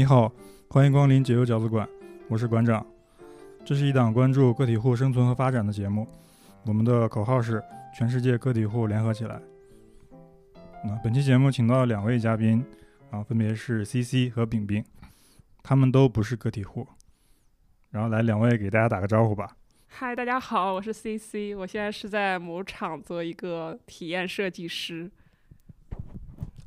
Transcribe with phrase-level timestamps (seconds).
[0.00, 0.32] 你好，
[0.70, 1.86] 欢迎光临解忧饺子馆，
[2.26, 2.86] 我是馆长。
[3.66, 6.08] 这是一档关注个体户生存和发展的节目，
[6.64, 7.62] 我们的口号是
[7.94, 9.38] “全世界个体户联合起来”。
[10.82, 12.64] 那本期节目请到了两位嘉宾，
[13.10, 14.82] 啊，分别是 CC 和饼饼，
[15.62, 16.88] 他们都不是个体户。
[17.90, 19.54] 然后来，两位给大家打个招呼吧。
[19.86, 25.10] 嗨，大家好，我是 CC，我现在是在某厂做一个体验设计师。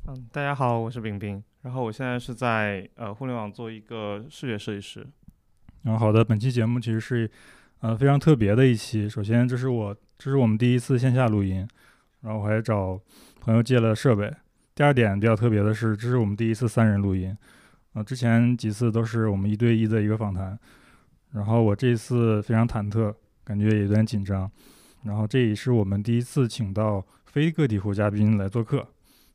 [0.06, 5.04] 嗯，大家好，我是饼饼，然后我现在是在呃互联网做一个视觉设计师。
[5.82, 7.30] 然后好的，本期节目其实是
[7.80, 9.08] 呃非常特别的一期。
[9.08, 11.66] 首先，这是我这是我们第一次线下录音，
[12.20, 13.00] 然后我还找
[13.40, 14.30] 朋友借了设备。
[14.74, 17.36] 第二点比较特别的是，这是我们第一次三人录音，
[17.94, 20.58] 啊，之前几次都是我们一对一的一个访谈。
[21.32, 24.50] 然后我这一次非常忐忑，感觉也有点紧张。
[25.02, 28.86] 然后这也是我们第一次请到非个体户嘉宾来做客，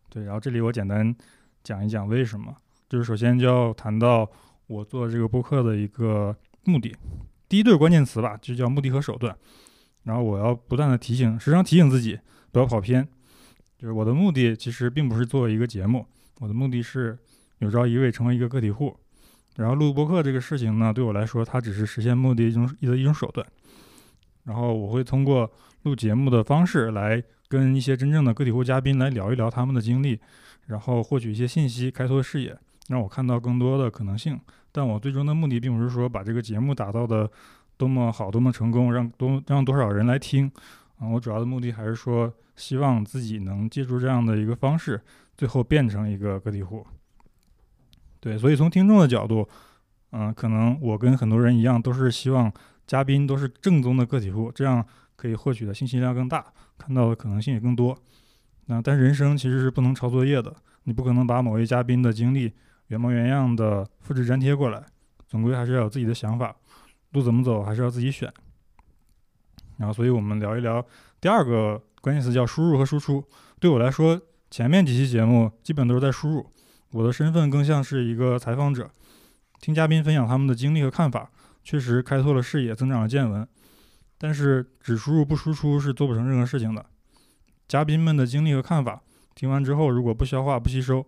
[0.09, 0.23] 对。
[0.23, 1.15] 然后这里我简单
[1.63, 2.55] 讲一讲为什么，
[2.87, 4.29] 就是首先就要谈到
[4.67, 6.95] 我做这个播客的一个目的。
[7.47, 9.35] 第一对关键词吧，就叫目的和手段。
[10.03, 12.19] 然后我要不断的提醒，时常提醒自己
[12.51, 13.07] 不要跑偏。
[13.77, 16.05] 就是我的目的其实并不是做一个节目，
[16.39, 17.17] 我的目的是
[17.59, 18.95] 有朝一日成为一个个体户。
[19.55, 23.45] 然后录播客这个事情呢，对我来说，它只是实现目的一种一的一种手段。
[24.43, 25.51] 然后我会通过
[25.83, 30.19] 录节目的方式来跟一些真正的个体户嘉宾来聊一聊他们的经历，
[30.69, 34.39] 然后获取一些信息，开拓视野，让我看到更多的可能性。
[34.71, 37.29] 但我最终的目的并不是说把这个节目打造的
[37.75, 40.49] 多么好、多么成功，让多让多少人来听。
[40.99, 45.01] 啊，我主要的目的还是说，希望自己能借助这样的一个方式，
[45.35, 46.85] 最后变成一个个体户。
[48.19, 49.47] 对，所以从听众的角度，
[50.11, 52.51] 嗯，可能我跟很多人一样，都是希望
[52.85, 54.85] 嘉宾都是正宗的个体户，这样
[55.15, 56.45] 可以获取的信息量更大，
[56.77, 57.97] 看到的可能性也更多。
[58.65, 60.53] 那但人生其实是不能抄作业的，
[60.83, 62.53] 你不可能把某位嘉宾的经历
[62.87, 64.83] 原模原样的复制粘贴过来，
[65.27, 66.55] 总归还是要有自己的想法，
[67.11, 68.31] 路怎么走还是要自己选。
[69.77, 70.85] 然后，所以我们聊一聊
[71.21, 73.23] 第二个关键词，叫输入和输出。
[73.59, 74.19] 对我来说，
[74.49, 76.45] 前面几期节目基本都是在输入。
[76.91, 78.89] 我的身份更像是一个采访者，
[79.61, 81.31] 听嘉宾分享他们的经历和看法，
[81.63, 83.47] 确实开拓了视野，增长了见闻。
[84.17, 86.85] 但是只输入不输出是做不成任何事情的。
[87.67, 89.01] 嘉宾们的经历和看法，
[89.39, 91.01] 听完之后如果不消化不吸收，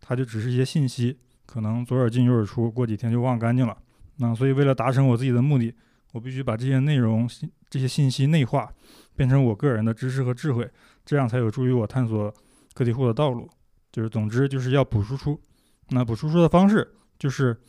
[0.00, 3.76] 它就只是一些信息，可能左耳进右耳出，过几天就忘干净了。
[4.18, 5.74] 那所以为了达成我自己的目的，
[6.12, 7.28] 我必须把这些内容、
[7.68, 8.72] 这些信息内化，
[9.16, 10.70] 变成我个人的知识和智慧，
[11.04, 12.32] 这样才有助于我探索
[12.72, 13.50] 个体户的道路。
[13.90, 15.40] 就是，总之就是要补输出。
[15.88, 16.88] 那补输出的方式
[17.18, 17.60] 就是，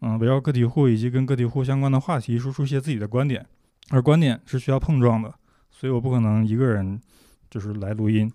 [0.00, 3.44] 嗯，围绕个体户以及跟个体户相关的话题，输出一些自己的观点。
[3.90, 5.34] 而观点是需要碰撞的，
[5.70, 6.98] 所以我不可能一个人
[7.50, 8.32] 就是来录音。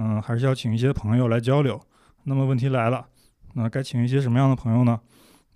[0.00, 1.78] 嗯，还是要请一些朋友来交流。
[2.24, 3.06] 那么问题来了，
[3.52, 4.98] 那该请一些什么样的朋友呢？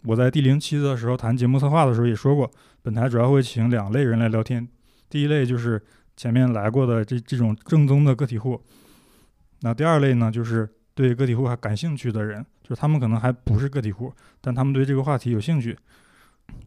[0.03, 2.50] 我在第零期的时候谈节目策划的时候也说过，
[2.83, 4.69] 本台主要会请两类人来聊天。
[5.09, 5.83] 第一类就是
[6.15, 8.62] 前面来过的这这种正宗的个体户。
[9.62, 10.69] 那第二类呢，就是。
[10.97, 15.77] 对个体户还感兴趣的人，就是他们可能还不是个体户，但他们对这个话题有兴趣。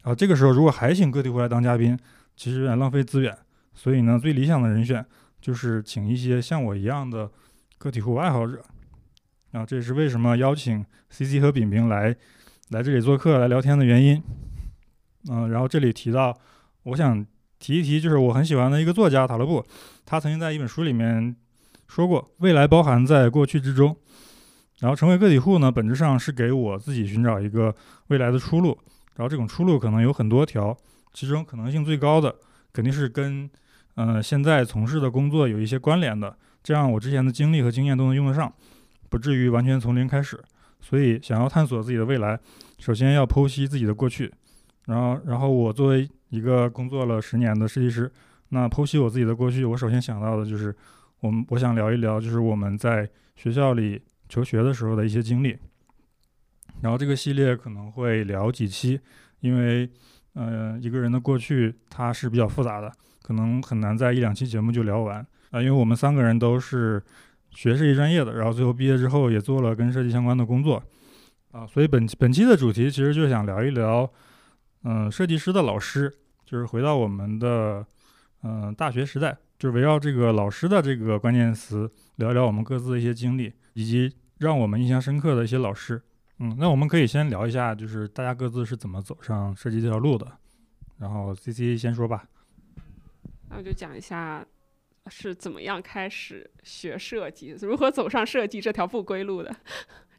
[0.02, 1.98] 啊，这个时候如果还请个体户来当嘉宾，
[2.36, 3.34] 其实有点浪费资源。
[3.74, 5.06] 所以呢，最理想的人选
[5.40, 7.32] 就是请一些像我一样的
[7.78, 8.64] 个体户爱好者。
[9.52, 12.16] 啊，这也是为什么邀请 CC 和饼饼来
[12.70, 14.22] 来这里做客来聊天的原因。
[15.30, 16.38] 嗯，然后这里提到，
[16.84, 17.26] 我想
[17.58, 19.66] 提一提，就是我很喜欢的一个作家塔勒布，
[20.06, 21.36] 他曾经在一本书里面
[21.88, 23.96] 说过，未来包含在过去之中。
[24.80, 27.74] 然后成为个体户呢，本质上是给我自己寻找一个
[28.08, 28.78] 未来的出路。
[29.16, 30.78] 然后这种出路可能有很多条，
[31.14, 32.36] 其中可能性最高的
[32.72, 33.50] 肯定是跟，
[33.96, 38.52] 呃，现在从事的工作有一些关联的，这样我之前的经历和经验都能用得上，
[39.10, 40.40] 不至于完全从零开始。
[40.80, 42.40] 所以想要探索自己的未来，
[42.80, 44.32] 首先要剖析自己的过去。
[44.86, 48.12] 然后，然后我作为一个工作了十年的设计师，
[48.50, 50.76] 那剖析我自己的过去，我首先想到的就是，
[51.20, 54.02] 我们我想聊一聊，就是我们在学校里。
[54.30, 55.58] 求学的时候的一些经历，
[56.82, 59.00] 然后这个系列可能会聊几期，
[59.40, 59.90] 因为，
[60.34, 62.92] 呃，一个人的过去他是比较复杂的，
[63.22, 65.62] 可能很难在一两期节目就聊完啊。
[65.62, 67.02] 因为我们三个人都是
[67.52, 70.82] 学设计专业的，然后最后毕业之后也做了跟设计相关的工作
[71.52, 74.12] 啊，所以本本期的主题其实就想聊一聊，
[74.84, 76.14] 嗯，设计师的老师，
[76.46, 77.86] 就是回到我们的
[78.44, 83.54] 嗯大学时代，就是围绕这个老师的这个关键词聊一聊我们各自的一些经历。
[83.78, 86.02] 以及让我们印象深刻的一些老师，
[86.40, 90.26] 嗯，那我们可以先聊一下，就是大家各自是怎么走上设计这条路的。
[90.98, 92.26] 然后 C C 先说吧。
[93.52, 94.44] 那我就讲一下
[95.10, 99.56] 是怎么样开始学设计，如何走上设计这条不归路的。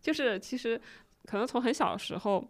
[0.00, 0.80] 就是其实
[1.26, 2.48] 可能从很小的时候，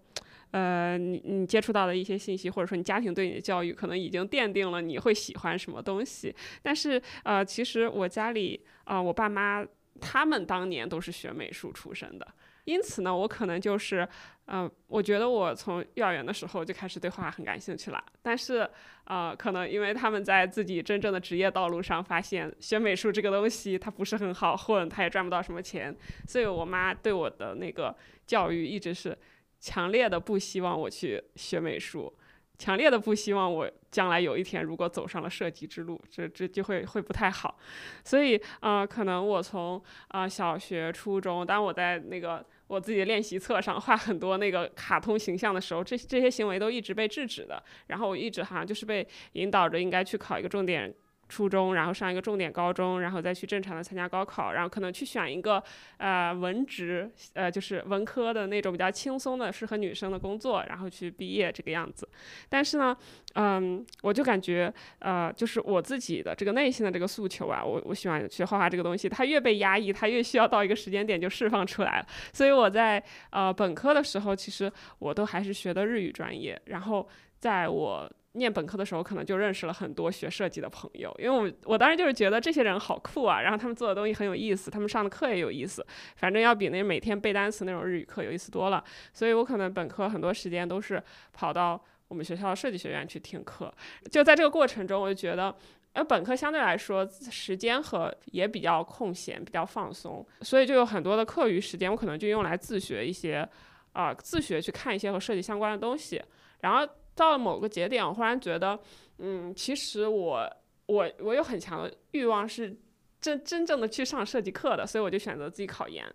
[0.50, 6.34] 呃，你你接触到的一些信息，或者说你家庭对你的教育，可能已经奠定了你会喜欢什么东西。
[6.62, 9.66] 但是呃，其实我家里啊，我爸妈
[10.00, 12.26] 他们当年都是学美术出身的。
[12.68, 14.06] 因此呢，我可能就是，
[14.44, 18.04] 嗯，我觉得我从幼儿园的时候就开始对画画很感兴趣了。
[18.20, 18.68] 但是，
[19.04, 29.16] 呃，可能因为他们在自己真正的职业道路上发现学美术这个东西它不是很好混，他也赚不到什么钱，所以我妈对我的那个教育一直是
[29.58, 32.14] 强烈的不希望我去学美术。
[32.58, 37.56] 强烈的不希望我将来有一天如果走上了设计之路，这这就会会不太好。
[38.04, 47.60] 所以，呃，可能我从啊小学、初中，当我在那个我自己的练习册上画很多那个卡通形象的时候，这这些行为都一直被制止的。
[47.88, 50.94] 然后我一直好像就是被引导着应该去考一个重点。
[51.28, 55.62] 初中，然后上一个重点高中，然后再去正常的参加高考，然后可能去选一个
[55.98, 62.08] 呃文职，呃就是文科的那种比较轻松的适合女生的工作，然后去毕业这个样子。
[62.48, 62.96] 但是呢，
[63.34, 72.06] 嗯，我就感觉呃，就是我自己的这个内心的这个诉求啊，我我喜欢学画画这个东西，它越被压抑，它越需要到一个时间点就释放出来了。
[72.32, 77.06] 所以我在呃本科的时候，其实我都还是学的日语专业，然后
[77.38, 78.10] 在我。
[78.38, 85.84] 念本科的时候，可能就认识了很多学设计的朋友，因为我我当时就是觉得这些人好酷啊，然后他们做的东西很有意思，他们上的课也有意思，
[86.16, 88.82] 反正要比那每天背单词那种日语课有意思多了。
[89.12, 91.02] 所以我可能本科很多时间都是
[91.32, 93.70] 跑到我们学校的设计学院去听课。
[94.10, 95.54] 就在这个过程中，我就觉得，
[95.92, 103.46] 呃，本科相对来说时间和也比较空闲，比较放松，所以就有很多的课余时间，我可能就用来自学一些，
[103.92, 106.22] 啊，自学去看一些和设计相关的东西，
[106.60, 106.86] 然后。
[107.18, 108.78] 到了某个节点，我忽然觉得，
[109.18, 110.48] 嗯，其实我
[110.86, 112.74] 我我有很强的欲望是
[113.20, 116.06] 真真正的去上设计课的，所以我就选择自己考研。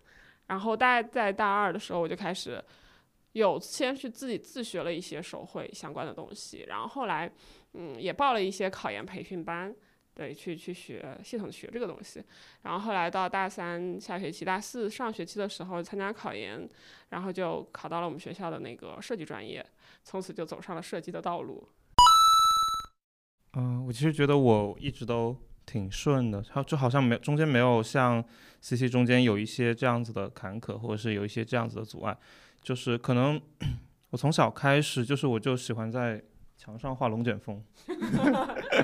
[0.48, 2.64] 然后大在大二的时候，我就开始
[3.34, 7.30] 有先去自己自学了一些手绘相关的东西，然后后来，
[7.74, 9.76] 嗯，也报了一些考研培训班。
[10.16, 12.24] 对，去去学系统学这个东西，
[12.62, 16.70] 然后后来到大三下学期、大四上学期的时候参加考研，
[17.10, 19.66] 然后就考到了我们学校的那个设计专业，
[20.04, 21.68] 从此就走上了设计的道路。
[23.58, 28.24] 嗯，我其实觉得我一直都挺顺的，就就好像没中间没有像
[28.62, 32.16] C C 中间有一些这样子的坎坷，或者是有一些这样子的阻碍，
[32.62, 33.42] 就是可能
[34.12, 36.24] 我从小开始就是我就喜欢在。
[36.56, 37.62] 墙上画龙卷风，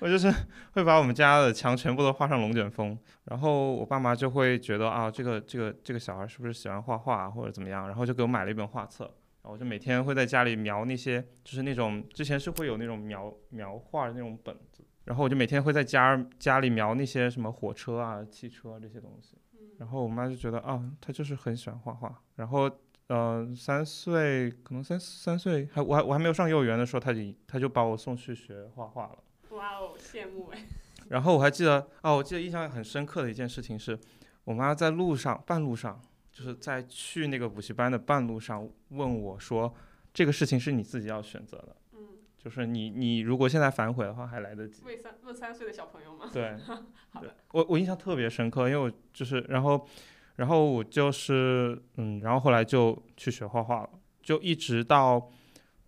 [0.00, 0.32] 我就是
[0.72, 19.36] 会把我们家的墙全部都画上龙卷风，然后我爸妈就会觉得啊，这个这个这个小孩是不是喜欢画画或者怎么样，然后就给我买了一本画册，然后我就每天会在家里描那些，就是那种之前是会有那种描描画的那种本子，然后我就每天会在家家里描那些什么火车啊、汽车啊这些东西，
[19.78, 22.70] 然后我妈就觉得啊，他就是很喜欢画画，然后。
[23.12, 29.18] 嗯，三岁可能三三岁还我还我还没有上幼儿园的时候，他就他就把我送去学画画了。
[29.60, 30.64] 哇哦，羡慕哎！
[31.10, 33.98] 然后我还记得哦，我记得印象很深刻的一件事情是，
[34.44, 36.00] 我妈在路上半路上，
[36.32, 39.74] 就是在去那个补习班的半路上问我说
[40.14, 41.98] ：“这个事情是你自己要选择的，嗯，
[42.38, 46.30] 就是你你如果现在反悔的话还来得及。”问三问三岁的小朋友吗？
[46.32, 46.56] 对，
[47.10, 47.34] 好的。
[47.52, 49.86] 我我印象特别深刻，因为我就是然后。
[50.36, 53.90] 然后我就是，嗯，然后后来就去学画画了，
[54.22, 55.30] 就一直到，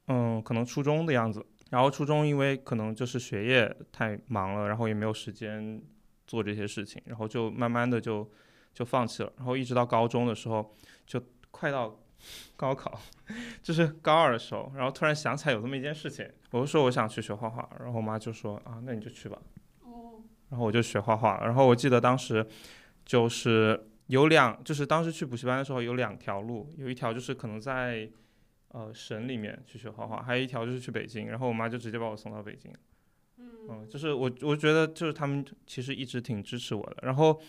[0.08, 1.42] 嗯，可能初中的样子。
[1.72, 5.82] 然后初中因为可能就是学业太忙了，然后也没有时间
[6.26, 8.30] 做这些事情，然后就慢慢的就
[8.72, 9.32] 就放弃了。
[9.38, 10.74] 然后一直到高中的时候，
[11.06, 11.98] 就快到
[12.56, 13.00] 高考，
[13.62, 19.38] 就是高二的时候，然后突然想起来有这么一件事情，我就说我想去学画画，然后我妈就说啊，那你就去吧。
[19.80, 20.20] 哦。
[20.50, 21.46] 然后我就学画画了。
[21.46, 22.46] 然后我记得当时
[23.04, 23.88] 就是。
[24.08, 28.06] 有两，就是当时去补习班的时候有两条路，有一条就是可能在，
[28.72, 32.70] 呃省里面去学画画，还有一条就是去北京，然后我妈就直接把我送到北京。
[33.38, 37.40] 嗯，就是我我觉得就是他们其实一直挺支持我的，然后，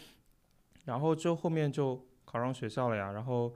[0.86, 3.54] 然后就后面就考上学校了呀，然后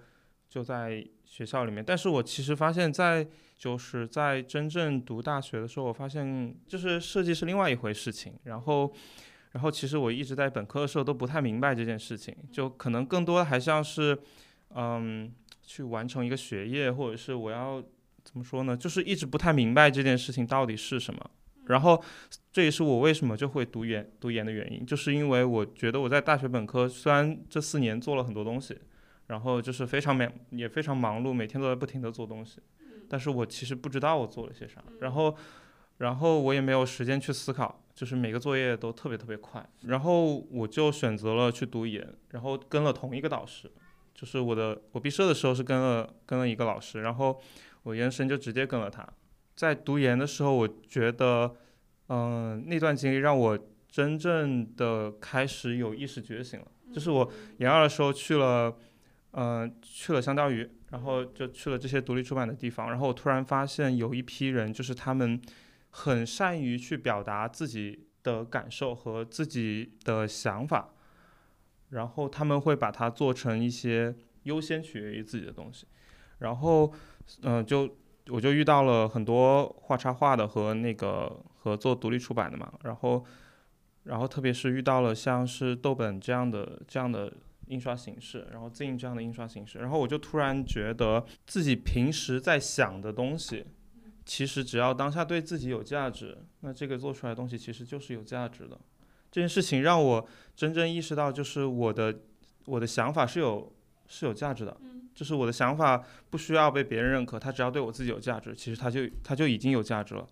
[0.49, 8.93] 就在学校里面，但是我其实发现，在就是在真正读大学的时候，我发现就是设计是另外一回事情，然后。
[9.53, 14.15] 然后其实我一直在本科的时候都不太明白这件事情，就可能更多的还像是，
[14.75, 15.33] 嗯，
[15.67, 17.79] 去完成一个学业，或者是我要
[18.23, 18.75] 怎么说呢？
[18.75, 21.29] 就是一直不太明白这件事情到底是什么。
[21.65, 22.01] 然后
[22.51, 28.75] 这也是我为什么就会读研读研的原因，就是因为我觉得我在大学本科虽然这四年做了很多东西，
[29.27, 32.61] 然后就是非常忙也非常忙碌，每天都在不停的做东西，
[33.09, 35.35] 但是我其实不知道我做了些啥，然后
[35.97, 37.83] 然后我也没有时间去思考。
[37.97, 43.71] 就是每个作业都特别特别快，然后我就选择了去读研，然后跟了同一个导师，
[44.17, 47.39] 就是我的我毕设的时候是跟了跟了一个老师，然后
[47.83, 49.07] 我研究生就直接跟了他。
[49.55, 51.55] 在读研的时候，我觉得，
[52.09, 53.57] 嗯、那段经历让我
[53.87, 56.67] 真正的开始有意识觉醒了。
[56.91, 58.75] 就是我研二的时候去了，
[59.33, 65.39] 嗯、去了香钓鱼，然后就去了这些独立出版的地方，然后我突然发现有一批人，就是他们
[65.89, 70.93] 很善于去表达自己的感受和自己的想法，
[71.89, 74.13] 然后他们会把它做成一些
[74.43, 75.85] 优先取决于自己的东西，
[76.39, 76.91] 然后，
[77.43, 77.89] 嗯、就
[78.29, 83.25] 我就遇到了很多画插画的和那个和做独立出版的嘛，然后，
[84.03, 87.31] 然后特别是遇到了像是豆本这样的这样的
[87.67, 93.65] 印刷形式，然后自印这样的印刷形式，然后我就突然觉得自己平时在想的东西，
[94.25, 98.79] 其实只要当下对自己有价值，那这个做出来的东西其实就是有价值的。
[99.31, 102.19] 这件事情让我真正意识到，就是我的
[102.65, 103.71] 我的想法是有
[104.07, 104.75] 是有价值的，
[105.13, 110.27] 就是我的想法不需要被别人认可，它只要对我自己有价值，其实它就它就已经有价值了。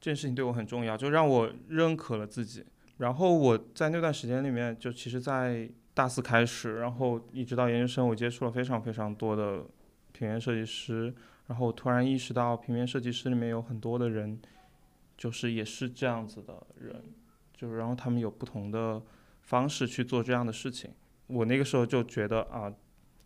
[0.00, 2.64] 这件事情对我很重要，就让我认可了自己。
[2.98, 9.64] 然后我在那段时间里面，就其实，在大四开始，然后一直到研究生，我接触了非常非常多的
[10.12, 11.12] 平面设计师。
[11.48, 14.40] 然后我突然意识到，平面设计师里面有很多的人，
[15.16, 17.02] 就是也是这样子的人，
[17.58, 19.02] 就是然后他们有不同的
[19.42, 20.94] 方式去做这样的事情。
[21.26, 22.72] 我那个时候就觉得啊，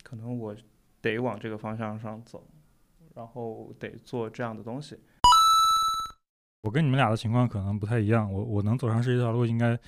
[0.03, 0.57] 可能我
[1.03, 2.49] 得往这个方向上走，
[3.15, 4.99] 然后得做这样的东西。
[6.63, 9.79] 我跟你们俩的情况可能不太一样，我我能走上设计这条路，应该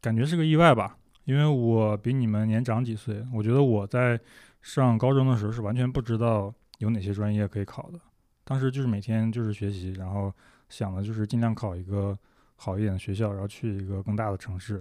[0.00, 3.24] 感觉是个意外吧，因为我比你们年长几岁。
[3.32, 4.18] 我觉得我在
[4.60, 8.00] 上高中的时候是完全不知道有哪些专业可以考的，
[8.44, 10.32] 当时就是每天就是学习，然后
[10.68, 12.18] 想的就是尽量考一个
[12.58, 14.78] 好一点的学校，然后去一个更大的城市。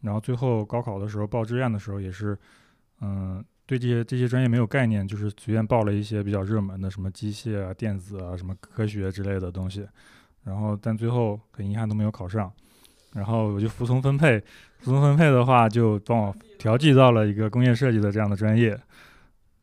[0.00, 2.36] 然后最后高考的时候报志愿的时候也是，
[3.02, 9.86] 嗯，对这些这些专业没有概念，就是随便报了一些比较热门的，什么机械啊、电子啊、什么科学之类的东西。
[10.44, 12.52] 然后但最后很遗憾都没有考上，
[13.12, 14.40] 然后我就服从分配，
[14.78, 18.76] 服从分配的话就帮我调剂到了一个工业设计的这样的专业。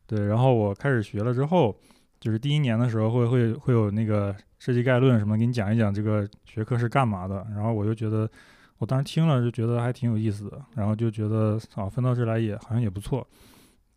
[0.06, 1.78] 对，然后我开始学了之后，
[2.18, 7.44] 就是第一年的时候会会会有那个设计概论什么，给你讲一讲这个学科是干嘛的。
[7.52, 8.30] 然后我就觉得，
[8.78, 13.26] 我当时听了就觉得还挺有意思的，然后就觉得啊分到这来也好像也不错，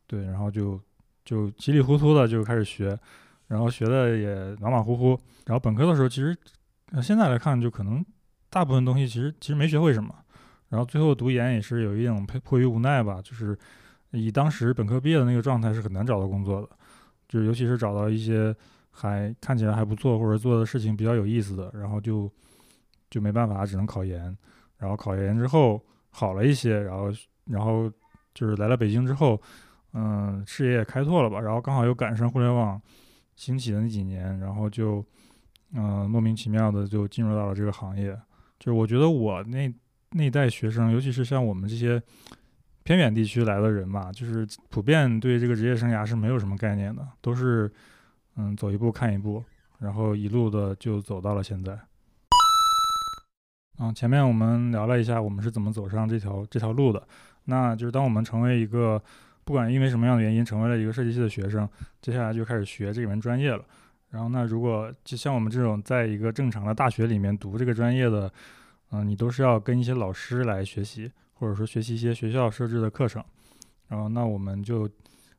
[0.08, 0.79] 对，然后就
[1.24, 2.98] 就稀里糊涂的就开始学，
[3.48, 5.20] 然后学的也马马虎虎。
[5.46, 6.36] 然后本科的时候其实，
[7.01, 8.03] 现在来看就可能
[8.50, 10.15] 大部分东西其实其实没学会什么，
[10.70, 13.58] 然后最后读研也是有一种迫迫于无奈吧，就是
[14.12, 16.70] 以当时本科毕业的那个状态是很难找到工作的，
[17.27, 18.55] 就是尤其是找到一些
[18.93, 22.31] 还看起来还不错或者做的事情比较有意思的，然后就
[23.09, 24.38] 就没办法，只能考研。
[24.77, 27.12] 然后考研之后好了一些，然后
[27.45, 27.91] 然后
[28.33, 29.41] 就是来了北京之后，
[29.93, 32.79] 嗯，事业也开拓了吧，然后刚好又赶上互联网
[33.35, 35.03] 兴起的那几年，然后就
[35.73, 38.17] 嗯莫名其妙的就进入到了这个行业。
[38.59, 39.73] 就是我觉得我那
[40.12, 42.01] 那代学生，尤其是像我们这些
[42.83, 47.71] 偏远地区来的人嘛，就是普遍对这个职业生涯是没有什么概念的，都是
[48.36, 49.44] 嗯走一步看一步，
[49.80, 51.80] 然后一路的就走到了现在。
[53.80, 57.08] 嗯，前面我们聊了一下我们是怎么走上这条这条路的，
[57.46, 59.02] 那就是当我们成为一个
[59.44, 61.68] 不管因为什么样的原因成为了一个设计系的学生，
[62.02, 63.66] 接下来就开始学这门专业了。
[64.12, 68.32] 然后那如果就像我们这种在一个正常的大学里面读这个专业的，
[68.92, 73.24] 嗯、你都是要跟一些老师来学习，或者说学习一些学校设置的课程。
[73.88, 74.88] 然后那我们就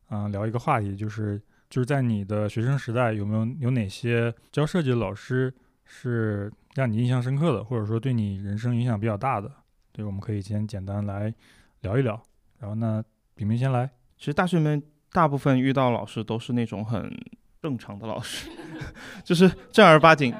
[0.08, 1.40] 嗯、聊一个话题，就是
[1.74, 5.52] 就是在你的学生时代有没有有哪些教设计的老师
[5.84, 9.50] 是让你印象深刻的，或者说对你人生影响比较大的？
[9.90, 11.34] 对，我们可以先简单来
[11.80, 12.22] 聊一聊。
[12.60, 13.02] 然后呢
[13.34, 13.90] 炳明先来。
[14.16, 17.12] 其实大学里面大部分遇到老师都是那种很
[17.60, 18.48] 正常的老师，
[19.24, 20.32] 就是正儿八经、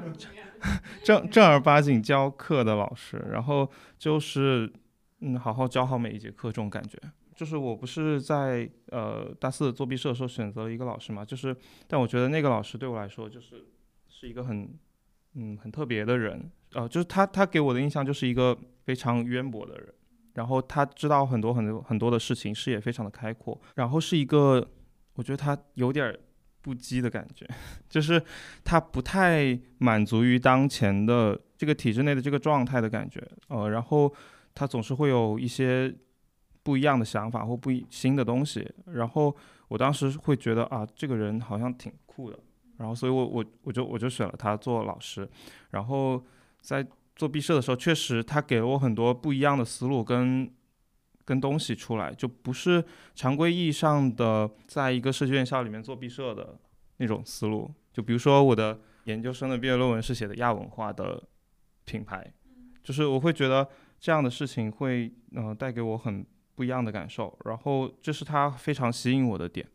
[1.03, 4.73] 正正儿八经教课的老师，然后就是
[5.19, 6.97] 嗯，好好教好每一节课这种感觉。
[7.35, 13.65] 就是我不是在呃大四做毕设的时候选择了一个老师嘛，就是但我觉得那个老师对我来说就是
[14.09, 14.69] 是一个很
[15.35, 19.93] 嗯很特别的人，呃，就是他他给我的印象就是一个非常渊博的人。
[20.35, 24.69] 然后他知道很多很多很多的事情，视野非常的开阔，然后是一个，
[25.15, 26.19] 我觉得他有点儿
[26.61, 27.47] 不羁的感觉，
[27.89, 28.21] 就是
[28.65, 34.13] 他不太满足于当前的这个体制内的这个状态的感觉，呃，然后
[34.57, 35.95] 他总是会有一些
[36.65, 39.37] 不一样的想法或不一新的东西，然后
[39.69, 42.39] 我当时会觉得啊，这个人好像挺酷的，
[42.79, 45.29] 然后所以我我我就我就选了他做老师，
[45.71, 46.21] 然后
[46.61, 50.51] 在做毕设的时候，确实他给了我很多不一样的思路跟
[51.25, 56.59] 跟东西出来，就不是常规意义上的在一个设计院校里面做毕设的
[56.97, 57.71] 那种思路。
[57.93, 61.23] 就比如说我的研究生的毕业论文是写的亚文化的
[61.85, 62.33] 品牌，
[62.83, 63.69] 就是我会觉得
[64.01, 69.67] 这样的事情会呃带给我很不一样的感受，然后这是它非常吸引我的点。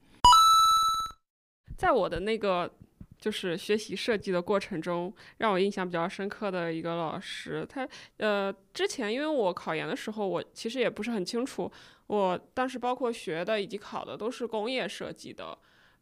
[1.78, 2.70] 在我的那个
[3.18, 11.72] 就是学习设计的过程中，让我印象比较深刻的一个老师，他呃之前因为我考研的时候，我其实也不是很清楚，
[12.08, 15.58] 我当时包括学的以及考的都是工业设计的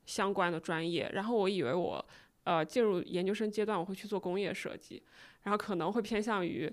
[0.05, 2.03] 相关的专业，然后我以为我
[2.43, 5.01] 呃进入研究生阶段我会去做工业设计，
[5.43, 6.71] 然后可能会偏向于。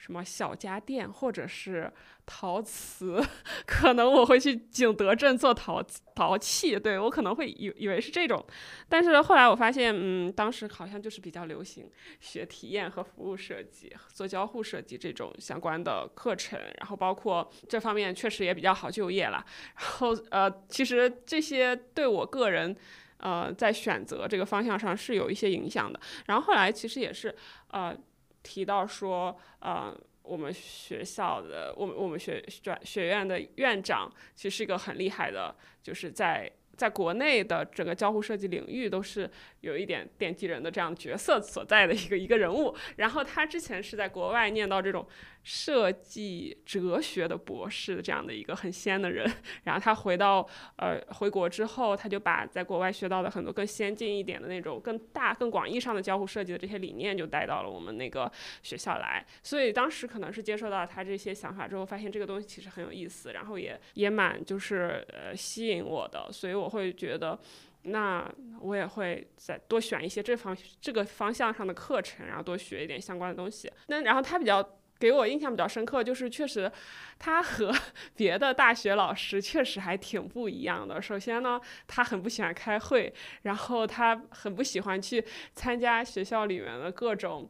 [0.00, 1.92] 什么小家电或者是
[2.24, 3.22] 陶瓷，
[3.66, 8.42] 可能我会去景德镇做陶陶器，对我可能会以以为是这种，
[8.88, 11.86] 但是后来我发现，嗯，当时好像就是比较流行
[12.18, 19.44] 学体验和服务设计、做交互设计这种相关的课程，然后包括这方面确实也比较好就业了，
[19.76, 22.74] 然后呃，其实这些对我个人，
[23.18, 27.36] 呃，在选择这个方向上是有一些影响的，然后后来其实也是
[27.68, 27.94] 呃。
[28.42, 36.50] 提到说，呃，我们学校的，我们我们学专学院的院长，其实是一个很厉害的，就是在。
[36.76, 42.74] 在国内的整个交互设计领域都是有一点奠基人的这样角色所在的一个一个人物。
[42.96, 45.06] 然后他之前是在国外念到这种
[45.42, 49.30] 设计哲学的博士，这样的一个很仙的人。
[49.64, 58.30] 然后他回到呃回国之后，他就把在国外学到的很多更先进一点的那种更大更广义上的交互设计的这些理念，就带到了我们那个
[58.62, 59.24] 学校来。
[59.42, 66.70] 所以当时可能是接受到他这些想法之后，发现这个东西其实很有意思，然后也也蛮就是呃吸引我的，所以我。
[66.70, 67.36] 会觉得，
[67.82, 73.72] 那我也会再多选一些这方这个方向上的课程，然后多学一点相关的东西。
[73.86, 76.70] 那然后他比较给我印象比较深刻，就是确实
[77.18, 77.74] 他和
[78.14, 81.00] 别的大学老师确实还挺不一样的。
[81.00, 83.12] 首先呢，他很不喜欢开会，
[83.42, 87.48] 然后他很不喜欢去参加学校里面的各种，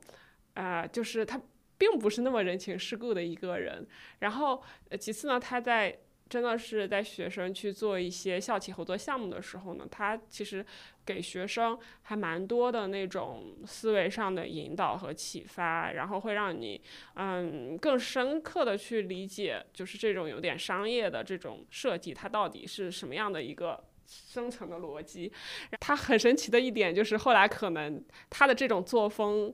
[0.54, 1.40] 呃，就是他
[1.76, 3.84] 并不是那么人情世故的一个人。
[4.20, 4.62] 然后
[5.00, 5.98] 其次呢，他在。
[6.30, 10.64] 真的是在学生去做一些校企合作项目的时候呢，他其实
[11.04, 16.80] 给学生还蛮多的那种思维上的引导和启发，然后会让你
[17.14, 25.32] 嗯更深刻的去理解，就是这种有点商业的这种设计，它到底是什么样的一个生成的逻辑。
[25.80, 29.52] 他很神奇的一点就是后来可能他的这种作风，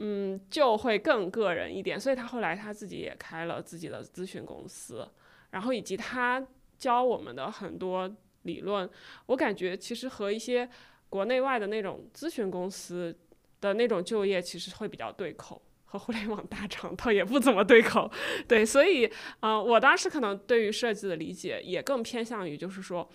[0.00, 5.08] 嗯就会更个人一点，所以他后来他自己也开了自己的咨询公司。
[5.50, 6.46] 然后以及他
[6.78, 8.10] 教我们的很多
[8.42, 8.88] 理论，
[9.26, 10.68] 我感觉其实和一些
[11.08, 13.14] 国内外的那种咨询公司
[13.60, 18.10] 的那种就业其实会比较对口，和互联网大厂倒也不怎么对口。
[18.48, 19.10] 对，所以，
[19.40, 23.06] 嗯，我当时可能对于设计的理解也更偏向于，就是说，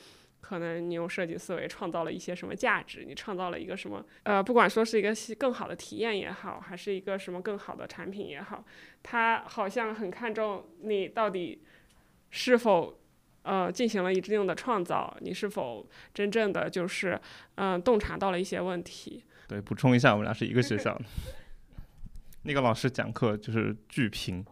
[0.41, 8.63] 可能你用设计思维创造了一些什么价值，你创造了一个什么，呃，不管说是一个更好的体验也好，还是一个什么更好的产品也好，
[9.01, 11.63] 他好像很看重你到底。
[12.37, 12.99] 是否，
[13.43, 15.15] 呃，进行了一定的创造？
[15.21, 17.17] 你是否真正的就是，
[17.55, 19.23] 嗯，洞察到了一些问题？
[19.47, 21.05] 对，补充一下，我们俩是一个学校的。
[22.43, 24.45] 那个老师讲课就是巨平，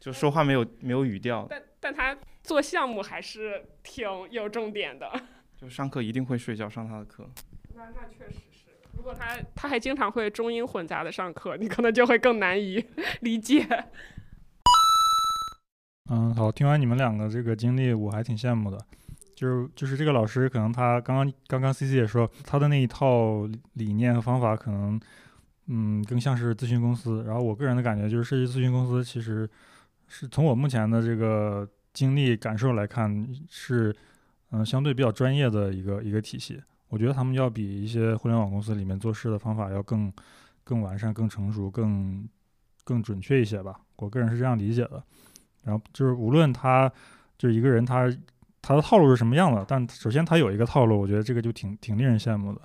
[0.00, 1.46] 就说话没有没有语调。
[1.50, 5.12] 但但他做项目还是挺有重点的。
[5.60, 7.28] 就上课一定会睡觉，上他的课。
[7.74, 8.64] 那那确实是，
[8.96, 12.82] 如果他他还经常会中英混杂的上课，你可能就会更难以
[13.20, 13.66] 理解。
[16.10, 18.78] 嗯，好，听完你们两个这个经历，我还挺羡慕的。
[19.34, 25.00] 就是就是这个老师，可能他刚刚刚刚 C C 也说，他的那一套理念和方法，可能
[25.66, 27.24] 嗯更像是咨询公司。
[27.26, 29.48] 然后我个人的感觉就是，设计咨询公司其实
[30.06, 33.94] 是从我目前的这个经历感受来看，是
[34.50, 36.62] 嗯相对比较专业的一个一个体系。
[36.88, 40.12] 我觉得他们要比一些互联网公司里面做事的方法要更
[40.62, 42.28] 更完善、更成熟、更
[42.84, 43.80] 更准确一些吧。
[43.96, 45.02] 我个人是这样理解的。
[45.64, 46.90] 然后就是无论他
[47.36, 48.08] 就是一个人，他
[48.62, 52.60] 他的套路是什么样的，但首先他有一个套路，我觉得这个就挺挺令人羡慕的。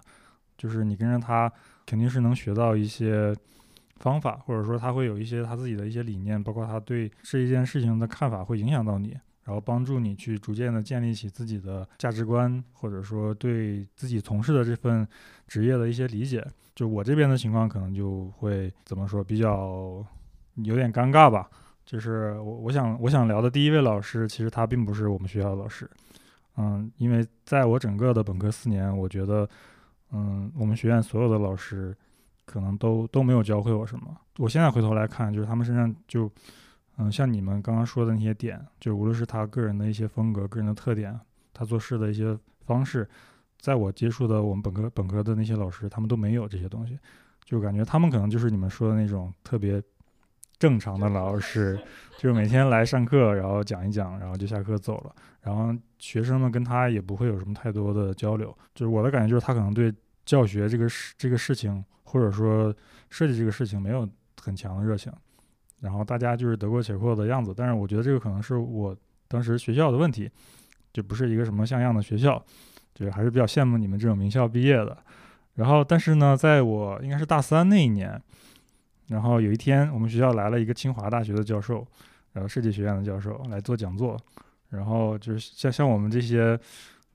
[0.57, 1.51] 就是你跟着他，
[1.85, 3.33] 肯定是能学到一些
[3.97, 15.07] 方法，或者说他会有一些他自己的一些理念，包括他对这一件事情的看法会影响到你，然后帮助你去逐渐的建立起自己的价值观，或者说对自己从事的这份
[15.47, 16.45] 职业的一些理解。
[16.75, 20.05] 就我这边的情况，可能就会怎么说，比较
[20.55, 21.49] 有点尴尬吧。
[21.89, 25.89] 就是我我想我想聊的第一位老师，其实他并不是我们学校的老师，
[26.55, 29.49] 嗯，因为在我整个的本科四年，我觉得，
[30.11, 31.97] 嗯，我们学院所有的老师
[32.45, 34.15] 可能都都没有教会我什么。
[34.37, 36.31] 我现在回头来看，就是他们身上就，
[36.97, 41.19] 嗯，像你们刚刚说的那些点，就无论是他个人的一些风格、个人的特点，
[41.53, 43.09] 他做事的一些方式，
[43.57, 46.99] 在我接触的我们本科本科的那些老师，他们都没有这些东西，
[47.43, 49.81] 就感觉他们可能就是你们说的那种特别
[50.59, 51.79] 正常的老师，
[52.17, 59.91] 就是每天来上课，然后讲一讲，然后就下课走了，然后学生们跟他也不会有什么太多的交流，就是我的感觉就是他可能对
[60.25, 62.75] 教学这个事这个事情，或者说
[63.09, 64.07] 设计这个事情没有
[64.41, 65.11] 很强的热情。
[65.79, 68.93] 然后大家就是得过且过的样子，但是我觉得这个可能是我
[69.29, 70.29] 当时学校的问题，
[70.91, 72.37] 就不是一个什么像样的学校，
[72.93, 74.97] 就是还是比较羡慕你们这种名校毕业的。
[75.55, 78.21] 然后，但是呢，在我应该是大三那一年，
[79.09, 81.85] 然后有一天我们学校来了一个清华大学的教授，
[82.31, 84.17] 然后设计学院的教授来做讲座，
[84.69, 86.57] 然后就是像像我们这些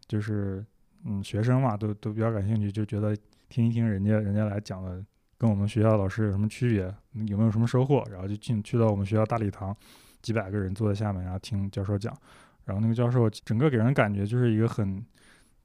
[0.06, 0.62] 就是
[1.04, 3.16] 嗯学生嘛，都都比较感兴趣，就觉得
[3.48, 5.02] 听一听人家人家来讲的。
[5.36, 6.82] 跟我们学校老师有什么区别？
[7.26, 8.02] 有没有什么收获？
[8.10, 9.76] 然后就进去到我们学校大礼堂，
[10.22, 12.16] 几百个人坐在下面，然后听教授讲。
[12.64, 15.04] 然后那个教授整个给人感觉就是一个很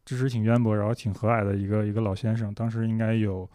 [0.03, 2.51] 知识挺渊博，然后挺和蔼的一个一个老先生。
[2.53, 3.49] 当时应该有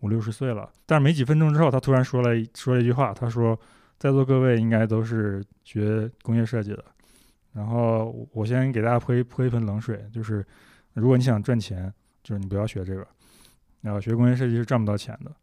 [0.00, 3.58] 五六十岁了，但是没几分钟之后，他突然说了说了一句话，他说
[3.98, 6.84] ：“在座各位应该都是学工业设计的。”
[7.52, 10.46] 然后我先给大家泼一泼一盆冷水，就是
[10.92, 13.04] 如果你想赚钱，就是你不要学这个，
[13.80, 15.34] 然后学工业设计是赚不到钱的。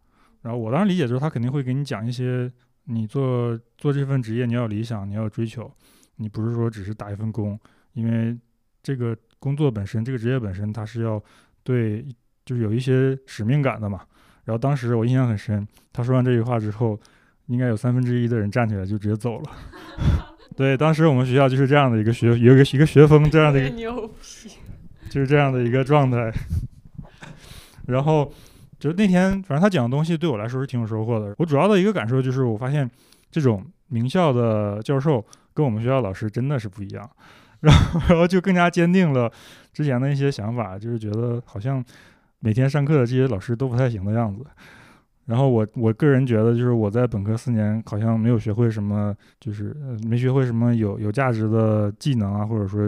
[0.42, 2.50] 然后我当时理解就是他肯定会给你讲一些，
[2.86, 5.70] 你做做这份职业你要理想，你要追求，
[6.16, 7.60] 你不是说只是打一份工，
[7.94, 8.38] 因为
[8.82, 11.22] 这个工作本身，这个职业本身它是要
[11.64, 12.06] 对，
[12.46, 14.06] 就是有一些使命感的嘛。
[14.46, 16.98] 然后当时我印象很深，他说完这句话之后，
[17.48, 19.52] 应该有三分之一的人站起来就直接走了。
[20.56, 24.10] 对，当时我们学校就是这样的一个学，有一个一个学风这样的一个，
[25.10, 26.32] 就是这样的一个状态。
[27.88, 28.32] 然后。
[28.78, 31.34] 就那天，反正他讲的东西对我来说是挺有收获的。
[31.40, 32.88] 我主要的一个感受就是，我发现
[33.32, 37.10] 这种名校的教授跟我们学校老师真的是不一样，
[37.62, 39.32] 然后然后就更加坚定了
[39.74, 41.84] 之前的一些想法，就是觉得好像
[42.46, 44.46] 每天上课的这些老师都不太行的样子。
[45.26, 49.76] 然后我我个人觉得，就是我在本科四年好像没有学会什么，就是
[50.08, 52.88] 没学会什么有有价值的技能啊，或者说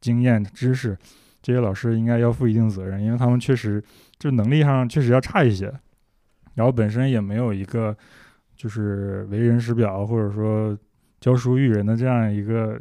[0.00, 0.96] 经验知识。
[1.42, 3.82] 这些老师应该要负一定责任，因为他们确实
[4.20, 5.66] 就能力上确实要差一些，
[6.54, 7.96] 然后本身也没有一个
[8.54, 10.78] 就是为人师表或者说
[11.18, 12.80] 教书育人的这样一个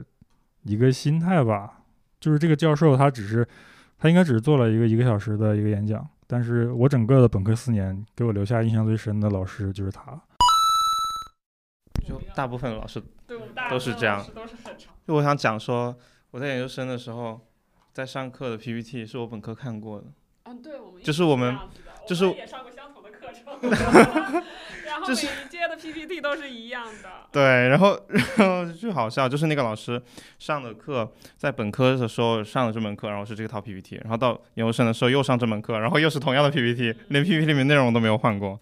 [0.61, 1.81] 一个心态吧。
[2.19, 3.47] 就是这个教授他只是
[3.97, 10.19] 他应该只是做了一个一个小时的一个演讲，但是我整个的本科四年给我留下印象最深的老师就是他。
[12.07, 13.01] 就大部分老师
[13.69, 14.25] 都是这样。
[15.07, 15.95] 就我想讲说
[16.31, 17.39] 我在研究生的时候。
[17.95, 20.07] 在上课的 PPT 是我本科看过的，
[20.43, 21.57] 嗯，对，我们就是我们，
[22.05, 23.45] 就是也上过相同的课程，
[24.95, 27.09] 然后每一届的 PPT 都是一样的。
[27.31, 30.01] 对，然后然后就好笑，就是那个老师
[30.39, 38.57] 上的课，在本科的时候上了这门课，然后是这套 PPT，然后到研究生的时候又上这门课，然后又是同样的 PPT，连 PPT 里面内容都没有换过。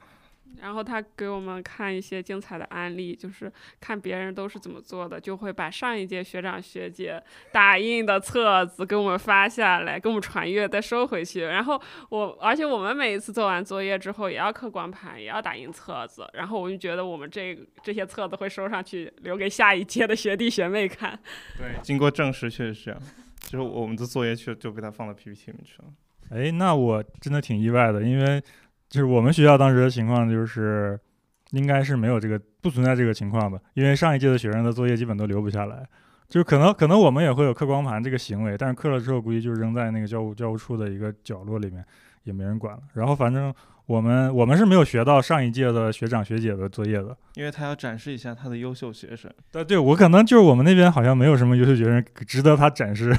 [0.63, 7.21] 然后他给我们看一些精彩的案例，就是看别人都是怎么做的，就会把上一届学长学姐
[7.51, 11.41] 打印的册子给我们发下来，给我们传阅，再收回去。
[11.41, 16.25] 然后我，而且我们每一次做完作业之后，也要刻光盘，也要打印册子。
[16.31, 21.19] 然后我就觉得我们这这些册子会收上去，留给下一届的学弟学妹看。
[21.59, 23.01] 对，经过证实确实是这样，
[23.41, 25.85] 就是我们的作业就就被他放到 PPT 里面去了。
[26.31, 28.41] 哎，那我真的挺意外的，因为。
[28.93, 30.99] 就是我们学校当时的情况，就是
[31.49, 35.83] 应该是没有这个不存在这个情况的，因为上一届的学生的作业基本都留不下来，
[36.29, 41.83] 就是可能可能我们也会有刻光盘这个行为，但是刻了之后估计就是扔在那个教务教务处的一个角落里面，
[42.25, 42.83] 也没人管了。
[42.93, 43.51] 然后反正
[43.87, 49.33] 我们我们是没有学到上一届的学长学姐的作业的，因为他要展示一下他的优秀学生。
[49.51, 53.11] 对对，我可能就是我们那边好像没有什么优秀学生值得他展示。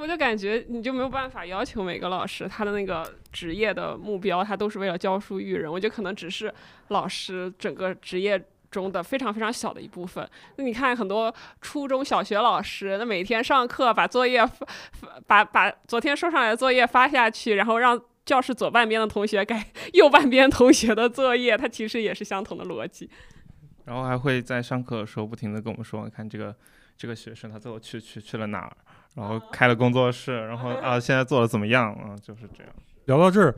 [0.00, 5.70] 我就感觉你就没有办法要求每个老师他的那个职业的目标，他都是为了教书育人。
[5.70, 6.52] 我觉得可能只是
[6.88, 10.28] 老师整个职业中的非常非常小的一部分。
[10.56, 14.64] 那你看很多初中小学老师，那每天上课把作业发
[15.26, 23.10] 把把昨天收上来的作业发下去，然后让教室左半边的同学改 右半边同学的作业，他其实也是相同的逻辑。
[23.84, 26.54] 然后还会在上课的时候不停的跟我们说，你看这个
[27.02, 28.76] 这个学生他最后去去去了哪儿。
[29.16, 32.14] 然后开了工作室，然后 啊，现在做的怎么样啊？
[32.22, 32.72] 就是这样。
[33.06, 33.52] 聊到这儿，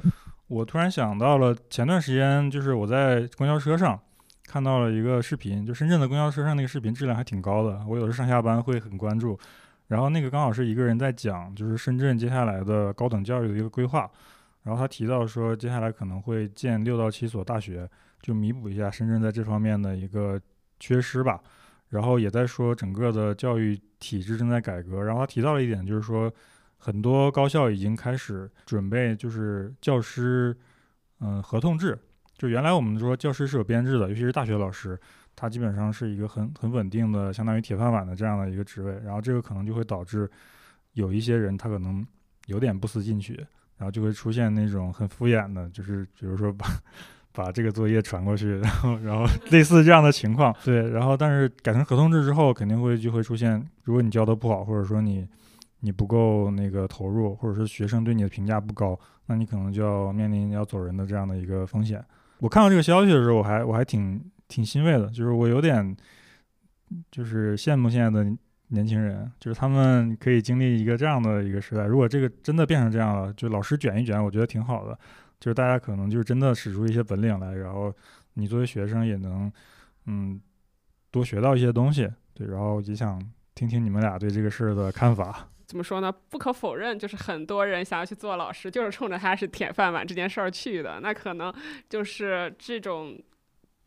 [0.49, 4.01] 我突然想到了前段时间，就是我在公交车上
[4.47, 7.85] 看到了一个视频，就深圳的公交车上那个视频质量还挺高的。
[7.87, 9.39] 我有时上下班会很关注。
[9.89, 14.11] 然后那个刚好是一个人在讲，就是深圳接下来的高等教育的一个规划。
[14.63, 17.87] 然后他提到说，接下来可能会建六到七所大学，
[18.23, 20.41] 就弥补一下深圳在这方面的一个
[20.81, 21.39] 缺失吧。
[21.95, 25.01] 然后也在说整个的教育体制正在改革。
[25.01, 26.33] 然后他提到了一点，就是说
[26.77, 30.55] 很多高校已经开始准备，就是教师
[31.21, 31.97] 嗯合同制。
[32.37, 34.99] 就原来我们说教师是有编制的，尤其是大学老师，
[35.37, 38.93] 他基本上是一个很很稳定的，相当于铁饭碗的这样的一个职位。
[39.05, 40.29] 然后这个可能就会导致
[40.95, 42.05] 有一些人他可能
[42.47, 43.35] 有点不思进取，
[43.79, 46.67] 然后就会出现那种很敷衍的，就是比如说把
[47.35, 50.55] 把这个作业传过去，然后然后类似这样的情况。
[50.65, 55.27] 对，然后但是改成合同制之后，肯定会就会出现，如果你教的不好，或者说你
[55.81, 62.03] 你不够那个投入，或者是学生对你的评价不高，那你可能就要面临要走人的这样的一个风险。
[62.39, 65.97] 我看到这个消息的时候，我还我还挺挺欣慰的，就是我有点
[67.11, 68.25] 就是羡慕现在的
[68.69, 71.85] 年轻人，就是他们可以经历一个这样的一个时代。
[71.85, 74.97] 如果这个真的变成这样了，就老师卷一卷，我觉得挺好的。
[75.45, 77.95] 就是大家可能就是真的使出一些本领来，然后
[78.33, 79.53] 你作为学生也能
[80.07, 80.41] 嗯
[81.11, 82.11] 多学到一些东西。
[82.33, 83.21] 对，然后也想
[83.55, 85.47] 听听你们俩对这个事儿的看法。
[85.69, 86.11] 怎么说呢？
[86.31, 90.99] 不可否认，就是很多人想要去做老师，就是冲着他是铁饭碗这件事儿去的。
[91.01, 91.55] 那可能
[91.91, 93.23] 就是这种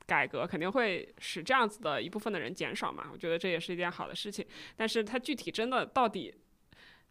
[0.05, 3.05] 改革肯定会使这样子的一部分的人减少嘛。
[3.11, 4.45] 我觉得这也是一件好的事情。
[4.75, 6.31] 但是它具体真的到底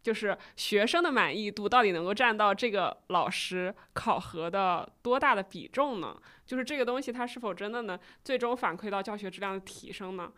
[0.07, 6.17] 就是学生的满意度到底能够占到这个老师考核的多大的比重呢？
[6.45, 7.99] 就是这个东西它是否真的呢？
[8.23, 10.31] 最终反馈到教学质量的提升呢？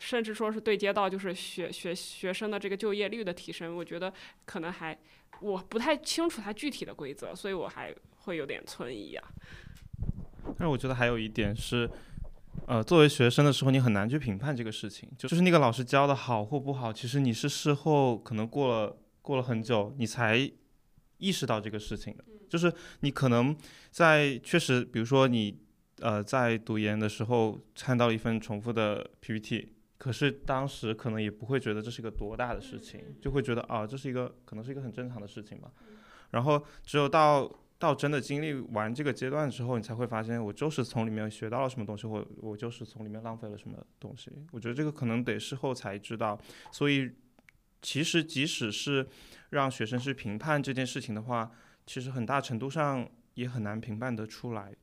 [0.00, 4.12] 甚至说是对接到就是学学学生的这个就业率的提升，我觉得
[4.44, 4.98] 可能还
[5.40, 9.24] 我不太清楚它具体的规则，所以我还会有点存疑啊。
[10.58, 11.88] 但是我觉得还有一点是，
[12.66, 20.50] 呃，作为学生的时候，你很难去评判这个事情，就是那个老师教的好或不好，其实你是事后可能过了过了很久，你才
[21.18, 22.24] 意识到这个事情的。
[22.48, 23.56] 就是你可能
[23.90, 25.58] 在确实，比如说你
[26.00, 29.72] 呃在读研的时候看到一份重复的 PPT。
[29.98, 35.70] 可是当时可能也不会觉得这是一个多大的事情，就会觉得啊，这是一个可能是一个很正常的事情吧。
[36.32, 44.30] 然后只有到到真的经历完这个阶段之后，你才会发现，我就是从里面学到了什么东西，或我就是从里面浪费了什么东西。
[44.52, 46.38] 我觉得这个可能得事后才知道。
[46.72, 47.10] 所以
[47.82, 49.06] 其实即使是
[49.50, 51.50] 让学生去评判这件事情的话，
[51.86, 54.74] 其实很大程度上也很难评判得出来。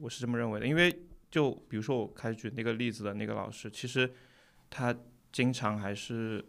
[0.00, 4.10] 我是这么认为的，因为就比如说我开举那个例子的那个老师，其实。
[4.72, 4.94] 他
[5.32, 6.44] 经常还是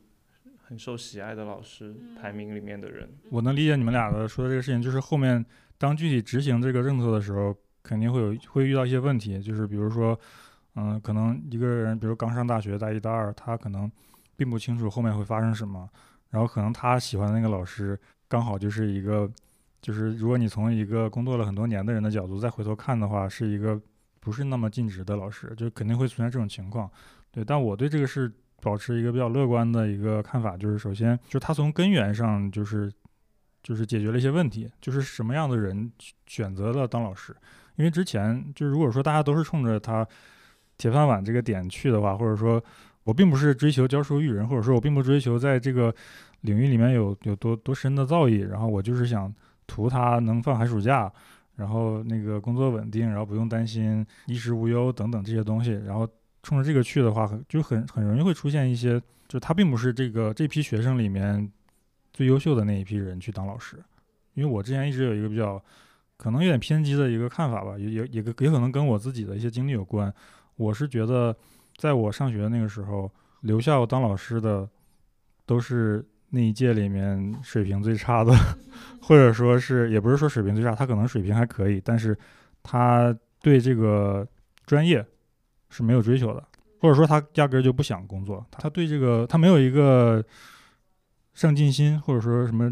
[0.60, 3.10] 很受喜爱的老师排名里面的人。
[3.32, 5.44] 我能理解你们俩的说的这个事情，就是后面
[5.82, 10.18] 当具体执行这个政策的时候，肯定会有会遇到一些问题，就是比如说，
[10.76, 13.92] 嗯，可能一个人，比如刚上大学大一、大二，他可能
[14.38, 15.90] 并不清楚后面会发生什么，
[16.30, 19.28] 然后可能他喜欢的那个老师刚好就是一个，
[19.82, 23.82] 就是如果你从一个工作了很多年的人的角度再回头看的话，是一个
[24.20, 26.88] 不是那么尽职的老师，就肯定会出现这种情况。
[27.32, 32.92] 对，但我对这个是保持一个比较乐观的一个看法，就是首先，就他从根源上就是
[33.64, 35.92] 就是解决了一些问题，就是什么样的人
[36.28, 37.36] 选择了当老师，
[37.76, 40.08] 因为之前就是如果说大家都是冲着他
[40.78, 42.64] 铁饭碗这个点去的话，或者说
[43.04, 45.94] 我并不是追求教书育人，或者说我并不追求在这个
[46.42, 49.34] 领域里面有有多多深的造诣，然后我就是想
[49.68, 51.12] 图他能放寒暑假，
[51.56, 56.08] 然后那个工作稳定，然后不用担心衣食无忧等等这些东西，然后。
[56.44, 61.48] 冲着这个去的话，就很很容易会出现一些，就他并不是这个这批学生里面
[62.14, 63.78] 最优秀的那一批人去当老师。
[64.34, 65.62] 因为我之前一直有一个比较
[66.18, 70.14] 可能有点偏激的一个看法吧，也也也也可能跟我自己的一些经历有关。
[70.56, 71.36] 我是觉得，
[71.78, 74.68] 在我上学那个时候，留校当老师的
[75.46, 78.34] 都是那一届里面水平最差的，
[79.02, 82.18] 或者说是也不是说水平最差，他可能水平还可以，但是
[82.64, 84.28] 他对这个
[84.66, 85.06] 专业。
[85.74, 86.44] 是没有追求的，
[86.82, 90.22] 或者说他压根儿就不想工作，他对这个他没有一个
[91.42, 92.72] 上进心，或者说什么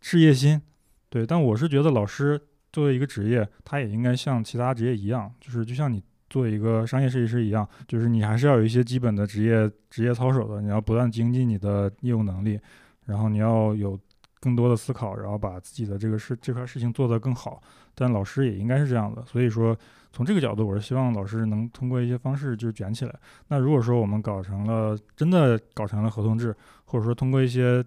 [0.00, 0.60] 事业心，
[1.08, 1.24] 对。
[1.24, 2.40] 但我是觉得老师
[2.72, 12.58] 作为一个职业，他也应该像其他职业一样，就是就像你做一个商业设计师一样，就是你还是要有一些基本的职业职业操守的，你要不断精进你的业务能力，
[13.04, 13.96] 然后你要有
[14.40, 17.62] 更多的思考，然后把自己的这个事这块事情做得更好。
[17.94, 19.78] 但老师也应该是这样的，所以说。
[20.10, 23.14] 从这个角度，我是希望老师能通过一些方式就是卷起来。
[23.48, 26.52] 那如果说我们搞成了真的搞成了合同制，
[26.86, 27.84] 或者说通过一些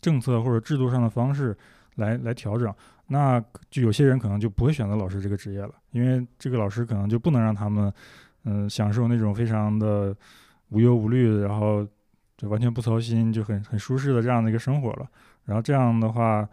[0.00, 1.56] 政策或者制度上的方式
[1.96, 2.72] 来来调整，
[3.08, 7.92] 那就有些人可能就不会选择老师这个职业了，因为这个老师可能就不能让他们
[8.44, 10.14] 嗯享受那种非常的
[10.70, 11.86] 无忧无虑，然后
[12.36, 15.08] 就完全不操心，就很很舒适的这样的一个生活了。
[15.44, 16.48] 然后这样的话，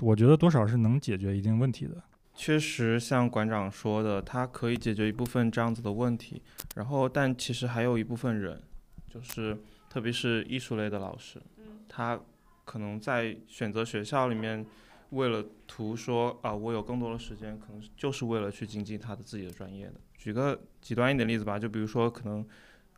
[0.00, 1.94] 我觉得多少是能解决一定问题的。
[2.34, 6.40] 确实，像馆长说的，它可以解决一部分这样子的问题。
[6.76, 8.62] 然后，但其实还有一部分人，
[9.08, 9.58] 就是
[9.90, 11.42] 特别是艺术类的老师，
[11.88, 12.20] 他
[12.68, 14.66] 可能在选择学校里面，
[15.08, 19.94] 为了图说啊，我有更多的时间，可能就是为了去精进他的自己的专业的。
[20.18, 22.46] 举个极端一点例子吧，就比如说可能，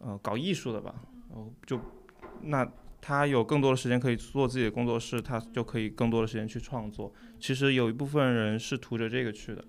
[0.01, 0.93] 呃，搞艺术的吧，
[1.29, 1.81] 哦，就
[2.43, 2.69] 那
[3.01, 7.15] 他有更多的时间可以做自己的工作室，他就可以更多的时间去创作。
[7.39, 9.65] 其实有一部分人是图着这个去的，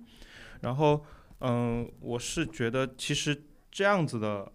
[0.61, 1.05] 然后，
[1.41, 4.51] 嗯，我是觉得其实这样子的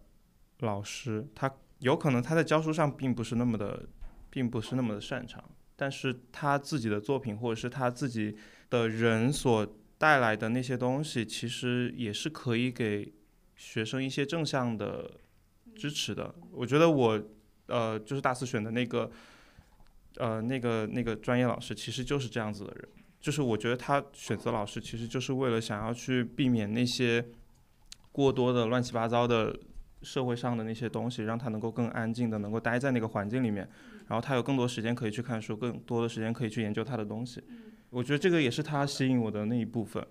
[0.58, 3.86] 老师，他有可能他在教书上并不是那么的。
[4.36, 5.42] 并不是那么的擅长，
[5.76, 8.36] 但是他自己的作品或者是他自己
[8.68, 13.14] 的人所带来的那些东西，其实也是可以给
[13.54, 15.10] 学生一些正向的
[15.74, 16.34] 支持的。
[16.52, 17.18] 我觉得我
[17.68, 19.10] 呃就是大四选的那个
[20.18, 22.86] 呃那个那个专业老师，其实就是这样子的人。
[23.18, 27.26] 就是我觉得他选择老师，其实就是为了想要去避免那些
[28.12, 29.58] 过多的乱七八糟的
[30.02, 33.68] 社会上的那些东西，让他能够更安静的能够待在那个环境里面。
[34.08, 37.42] 然后他有更多时间可以去看书，更多的时间可以去研究他的东西。
[37.90, 40.06] 我觉得这个也是他吸引我的那一部分。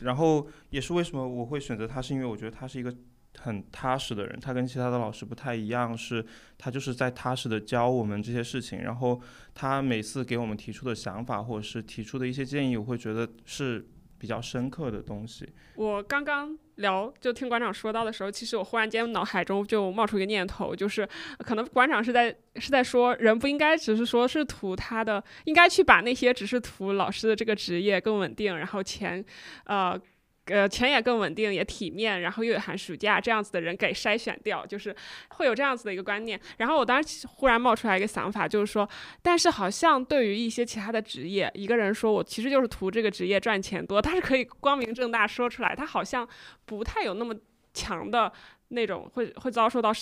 [0.00, 2.94] 然后也是为什么我会选择他，是因为我觉得他是一个
[3.38, 4.38] 很踏实的人。
[4.40, 6.24] 他跟其他的老师不太一样，是
[6.58, 8.82] 他就是在踏实的教我们这些事情。
[8.82, 9.20] 然后
[9.54, 13.86] 他每次给我们提出的想法或者是提出的一些建议，我会觉得是。
[14.20, 15.48] 比较深刻的东西。
[15.74, 29.24] 我刚刚聊就听馆长说到的时候，其实我忽然间脑海中就冒出一个念头，就是可能馆长是在是在说，人不应该只是说是图他的，应该去把那些只是图老师的这个职业更稳定，然后钱，
[29.64, 30.00] 呃。
[30.50, 34.94] 呃，钱也更稳定，也体面，然后又有寒暑假这样子的人给筛选掉，就是
[35.28, 36.38] 会有这样子的一个观念。
[36.58, 38.88] 然后我当时忽然冒出来一个想法，就是说，
[39.22, 46.28] 但是好像对于一些其他的职业，一个人说我其实就是图这个职业赚钱多，他是可以光明正大说出来，他好像
[46.64, 47.34] 不太有那么
[47.72, 48.32] 强的
[48.68, 49.92] 那种会会遭受到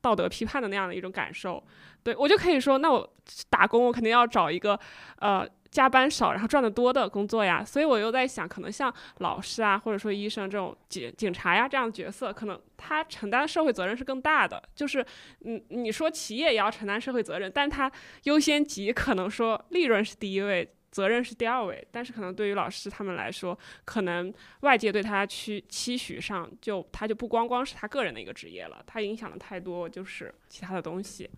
[0.00, 1.64] 道德批判的那样的一种感受。
[2.02, 3.14] 对我就可以说，那我
[3.48, 4.78] 打工我肯定要找一个
[5.18, 5.48] 呃。
[5.74, 14.62] 加班少，然后赚得多的工作呀，所以我又在想，可能像老师啊，或者说医生这种警警察呀这样的角色，可能他承担社会责任是更大的。
[14.72, 15.04] 就是，
[15.44, 17.90] 嗯，你说企业也要承担社会责任，但他
[18.22, 21.84] 优先级可能说利润是第一位，责任是第二位。
[21.90, 31.28] 但是可能对于老师他们来说，可能外界对他去期许上，就他就不光光是他个人的一个职业了，他影响了太多就是其他的东西。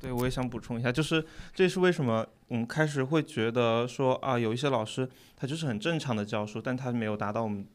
[0.00, 7.66] 对，我也想补充一下，就是这是为什么我们开始会觉得说啊，有一些老师他就是很正常的教书，但他没有达到我们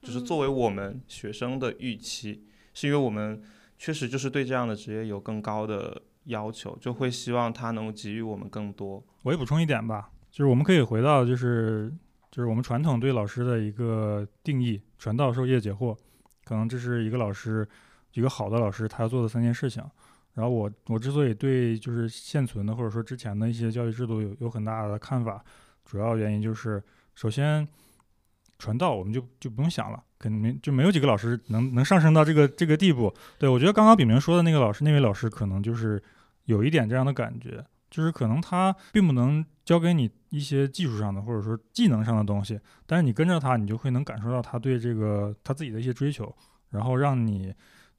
[0.00, 3.42] 就是作为我们学生的预期，是因为我们
[3.78, 9.04] 确实就是对这样的职业有更高的要求，就会希望他能给予我们更多。
[9.22, 11.92] 我也补充一点吧，就是我们可以回到就是
[12.30, 15.94] 就是我们传统对老师的一个定义：传道授业解惑，
[16.44, 17.68] 可能这是一个老师
[18.14, 19.84] 一个好的老师他要做的三件事情。
[20.36, 25.42] 然后我我之所以对就是现存的或者说之前的一些教育制度有有很大的看法，
[25.82, 26.82] 主要原因就是
[27.14, 27.66] 首先
[28.58, 33.10] 传道我们就就不用想了，肯定就没有几个老师能能上升到这个这个地步。
[33.38, 36.02] 对我觉得刚刚炳明说的那个老师那位老师可能就是
[36.44, 46.30] 有一点这样的感觉，就是可能他并不能教给你一些技术上的或者说技能上的东西，但是你跟着他，你就会能感受到他对这个他自己的一些追求，
[46.68, 47.54] 然后让你。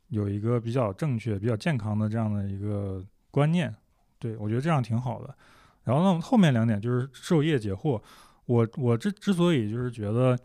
[0.09, 3.73] 有一个比较正确、比较健康的这样的一个观念，
[4.19, 5.35] 对我觉得这样挺好的。
[5.83, 8.01] 然后呢，后面两点就是授业解惑。
[8.45, 10.37] 我我之之所以就是觉得，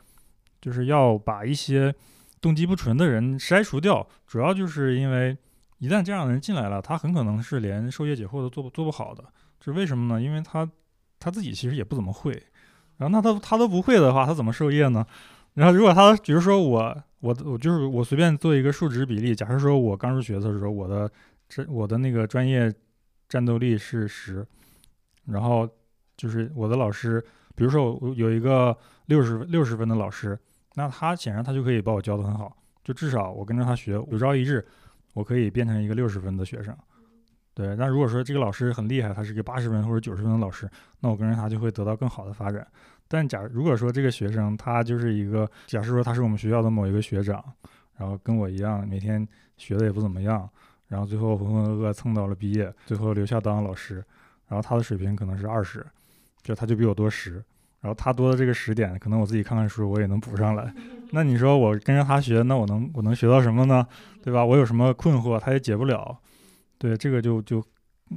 [0.61, 1.95] 就是要把一些
[2.41, 5.37] 动机不纯的人筛除掉，主要就是因为
[5.79, 9.25] 一旦这样的人进来了，他很可能是连授业解惑都做不做不好的。
[9.61, 10.21] 这是为什么呢？
[10.21, 10.69] 因为他
[11.21, 12.33] 他自己其实也不怎么会。
[12.97, 15.07] 然后那他他都不会的话，他怎么授业呢？
[15.55, 17.03] 然后如果他比如说我。
[17.23, 21.09] 我我就是我随便做一个数值比例，假设说我刚入学的时候，我的
[21.49, 22.69] 这我的那个专业
[23.29, 24.45] 战斗力是十，
[25.27, 25.69] 然后
[26.17, 27.25] 就是我的老师，
[27.55, 28.77] 比如说我有一个
[29.07, 30.37] 六十六十分的老师，
[30.75, 34.67] 那他显然他就可以把我教得很好，就至少我跟着他学，有朝一日
[35.15, 36.77] 我可以变成一个六十分的学生。
[37.55, 40.69] 对，那如果说这个老师很厉害，他是一个八十分或者九十分的老师，
[40.99, 42.67] 那我跟着他就会得到更好的发展。
[43.13, 47.45] 但假如果说这个学生他就是一个，假设说他是我们学校的某一个学长，
[47.99, 50.49] 然后跟我一样每天学的也不怎么样，
[50.89, 53.97] 然后最后浑浑噩噩蹭到了毕业，最后留校当老师，
[54.49, 55.85] 然后他的水平可能是二十，
[56.41, 57.33] 就他就比我多十，
[57.83, 60.73] 然后他多的这个十点，可能我自己看看书我也能补上来。
[61.13, 63.87] 那你说我跟着他学，那我能我能学到什么呢？
[64.23, 64.43] 对吧？
[64.43, 66.19] 我有什么困惑他也解不了，
[66.79, 67.63] 对这个就就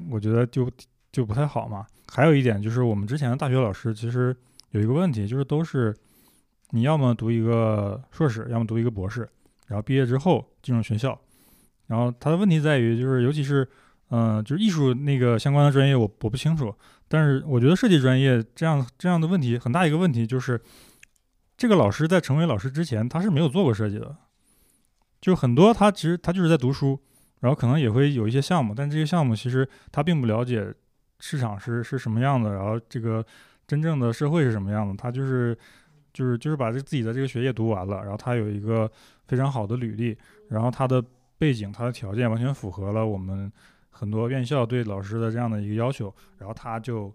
[0.10, 0.72] 我觉得就
[1.12, 1.86] 就不太好嘛。
[2.08, 4.34] 还有一点就是我们之前的大学老师其实。
[4.76, 5.96] 有一个问题就是，都是
[6.72, 9.28] 你要么读一个硕士，要么读一个博士，
[9.68, 11.18] 然后毕业之后进入学校，
[11.88, 13.66] 然后它的问题在于，就是尤其是，
[14.10, 16.76] 嗯、就是艺术那个相关的专业我，我不清楚。
[17.08, 20.60] 但是我觉得设计专业这样这样的问题很大一个问题就是，
[21.56, 24.14] 这个老师在成为老师之前，他是没有做过设计的。
[25.22, 27.00] 就很多他其实他就是在读书，
[27.40, 30.74] 然后可能也会有一些项目，但这些项目其实他并不了解
[31.22, 33.26] 市场是是什么样的，然后这个
[33.68, 35.58] 真正的社会是什么样的，他就是
[36.14, 38.90] 就是就是把这自己的这个学业读完了，然后他有一个
[39.28, 40.18] 非常好的履历，
[40.50, 41.04] 然后他的
[41.38, 43.52] 背景、他的条件完全符合了我们
[43.90, 47.14] 很多院校对老师的这样的一个要求，然后他就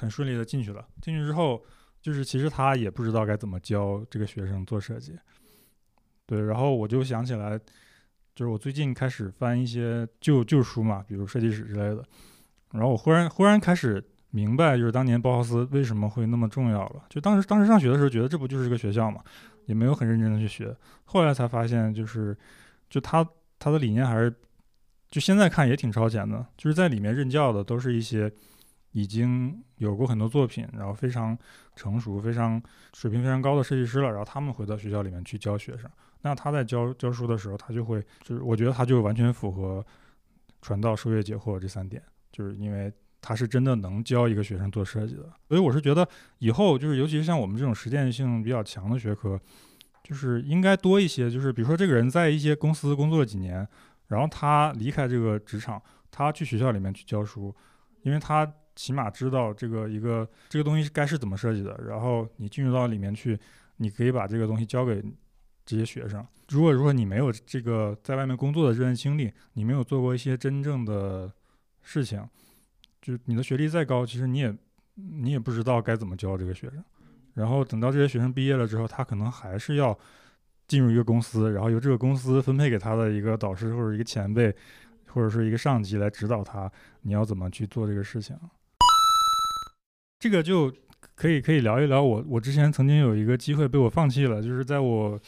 [0.00, 0.86] 很顺利的进去了。
[1.00, 1.62] 进去之后，
[2.00, 5.16] 就是其实他也不知道该怎么教这个学生做设计，
[6.26, 7.58] 对，然后我就想起来，
[8.34, 12.04] 就是我最近开始翻一些旧旧书嘛，比如设计史之类的，
[12.72, 14.02] 然后我忽然忽然开始
[14.34, 17.04] 明白，就是当年包豪斯为什么会那么重要了。
[17.08, 19.22] 就当时当时上学的时候，觉得这不就是个学校嘛，
[19.66, 20.74] 也没有很认真的去学。
[21.04, 22.36] 后来才发现，就是
[22.88, 23.24] 就他
[23.58, 24.34] 他的理念还是，
[25.10, 26.44] 就现在看也挺超前的。
[26.56, 28.32] 就是在里面任教的都是一些
[28.92, 31.36] 已经有过很多作品，然后非常
[31.76, 32.60] 成熟、非常
[32.94, 35.90] 水平非常高的设计师了，然后他们回到学校里面去教学生。
[36.22, 39.84] 那他在教教书的时候，他就会就是我觉得他就完全符合
[40.62, 42.90] 传道授业解惑这三点，就是因为
[43.22, 45.32] 他是真的能教一个学生做设计的。
[45.48, 46.06] 所以我是觉得
[46.40, 49.40] 以后就是尤其是像我们这种实践性比较强的学科，
[50.02, 53.66] 就是应该多一些，就是比如说这个人在一些公司工作几年，
[54.08, 57.54] 然后他离开这个职场，他去学校里面去教书，
[58.02, 63.38] 因为他起码知道这个一个这个东西该是怎么设计的，然后你进入到里面去，
[63.76, 65.02] 你可以把这个东西交给
[65.64, 66.26] 这些学生。
[66.48, 71.32] 如果如果你没有这个在外面工作的这段经历，你没有做过一些真正的
[71.82, 72.26] 事情，
[73.02, 74.56] 就你的学历再高，其实你也
[74.94, 76.82] 你也不知道该怎么教这个学生。
[77.34, 79.98] 然后等到这些学生毕业了之后，他可能还是要
[80.68, 84.54] 进入一个公司，然后由这个公司分配给他的一个导师或者一个前辈，
[85.08, 86.70] 或者是一个上级来指导他，
[87.02, 88.38] 你要怎么去做这个事情。
[90.18, 90.72] 这个就
[91.16, 95.20] 可以可以聊一聊我我之前曾经有一个机会被我放弃了，就是在我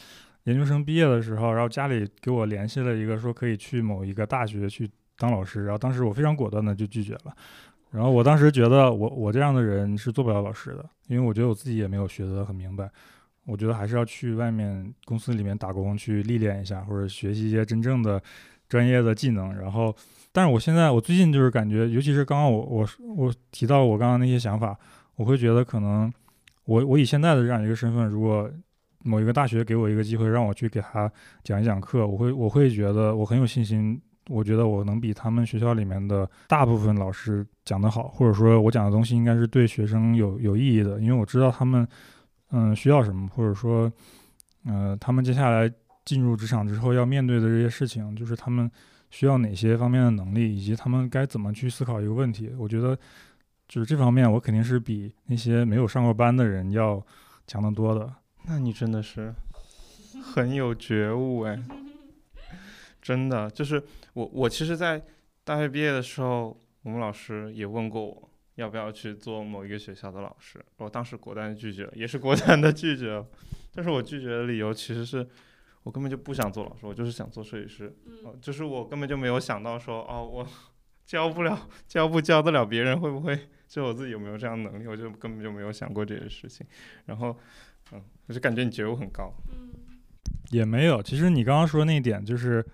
[0.43, 7.35] 研究生毕业的时候，然后家里给我联系了一个说可以去某一个大学去当老师，然后当时我非常果断的就拒绝了。
[7.91, 12.89] 然后我当时觉得我我这样的人是做不了老师的，因为我觉得我自己也没有学得很明白，
[13.45, 18.21] 我觉得还是要去外面公司里面打工去历练一下，或者学习一些真正的
[18.67, 19.55] 专业的技能。
[19.55, 19.95] 然后，
[20.33, 24.77] 但是我现在我最近就是感觉，尤其是刚刚我我我提到我刚刚那些想法，
[25.15, 26.11] 我会觉得可能
[26.65, 28.51] 我我以现在的这样一个身份，如果
[29.03, 31.09] 某一个大学给我一个机会让我去给他
[31.45, 34.01] 讲一讲课，我会我会觉得我很有信心。
[34.29, 41.87] 我觉得我能比他们学校里面的大部分老师讲得好，或者说我讲的东西应该是对学生有有意义的，因为我知道他们
[42.51, 43.91] 嗯需要什么，或者说
[44.65, 45.71] 呃他们接下来
[46.03, 48.69] 进入职场之后要面对的这些事情，就是他们
[49.11, 52.51] 需要哪些方面的能力，以及他们该怎么去思考一个问题。
[52.57, 52.97] 我觉得
[53.67, 57.03] 就是这方面，我肯定是比那些没有上过班的人要
[57.47, 58.11] 强得多的。
[58.47, 59.33] 那你真的是
[60.21, 61.59] 很有觉悟哎，
[63.05, 63.79] 真的就是
[64.13, 64.99] 我我其实，在
[65.43, 73.23] 大学毕业的时候，我们老师也问过我要不要去做某一个学校的老师，我当时果断拒绝了，也是果断的拒绝了。
[73.75, 75.27] 但是我拒绝的理由其实是
[75.83, 80.47] 我根本就不想做老师，我就是想做设计师，呃就是我根本就没有想到说哦我
[81.05, 86.65] 教不了教不教得了别人会不会，就我自己有没有这样的能力，我就根本就没有想过这些事情。
[87.05, 87.37] 然后
[87.91, 89.31] 嗯，我就感觉你觉悟很高。
[90.49, 92.65] 也没有，其实你刚刚说那一点就是，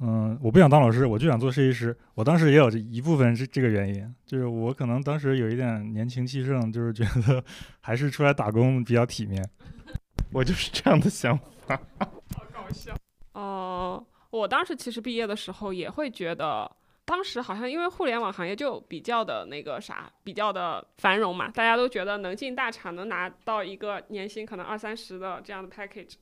[0.00, 1.96] 嗯，我不想当老师，我就想做设计师。
[2.14, 7.42] 我当时也有这一部分是这个原因，就是我可能当时有一点年轻气盛，就是觉得
[7.80, 9.44] 还是出来打工比较体面。
[10.32, 11.36] 我就是这样的想
[11.66, 11.80] 法。
[11.98, 12.94] 好搞笑。
[13.32, 16.70] 哦、我当时其实毕业的时候也会觉得，
[17.04, 26.14] 当时好像因为互联网行业就比较的那个啥，比较的繁荣嘛，大家都觉得能进大厂，能拿到一个年薪可能二三十的这样的 package。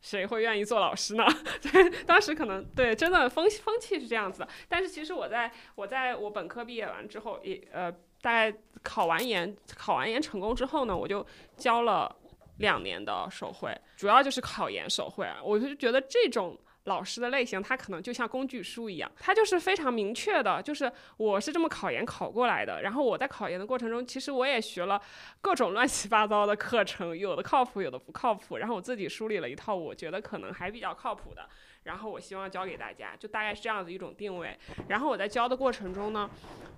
[0.00, 1.24] 谁会愿意做老师呢？
[1.60, 4.46] 对，当时可能对，真的风风气是这样子。
[4.68, 7.92] 但是其实我在我在我本科毕业完之后，也呃
[8.22, 11.26] 大概考完研考完研成功之后呢，我就
[11.56, 12.14] 交了
[12.58, 15.38] 两年的手绘，主要就是考研手绘啊。
[15.42, 16.58] 我就觉得这种
[16.90, 22.82] 老师的类型，他可能就像工具书一样，他就是非常明确的，就是我是这么考研考过来的。
[22.82, 25.00] 然后我在考研的过程中，其实我也学了
[25.40, 28.58] 各种乱七八糟的课程，有的靠谱，有的不靠谱。
[28.58, 31.48] 然后我自己梳理了一套我觉得可能还比较靠谱的，
[31.84, 34.58] 然后我希望教给大家，就大概是这样子一种定位。
[34.88, 36.28] 然后我在教的过程中呢，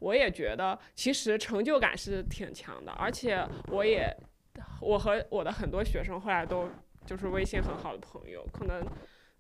[0.01, 4.15] 我也觉得其实成就感是挺强的，而且我也
[4.83, 6.69] 我和我的很多学生后来都
[7.07, 8.85] 就是微信很好的朋友，可能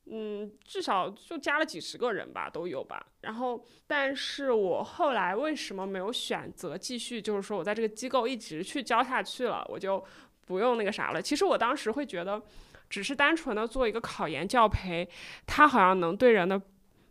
[0.07, 3.07] 嗯，至少就加了几十个人吧，都有吧。
[3.21, 7.23] 然后，但是我后来为什么没有选择继续？
[7.23, 10.05] 就是说我在这个机构一直去教下去了，我就
[10.45, 11.23] 不用那个啥了。
[11.23, 12.43] 其实我当时会觉得，
[12.91, 15.09] 只是单纯的做一个考研教培，
[15.47, 16.61] 它好像能对人的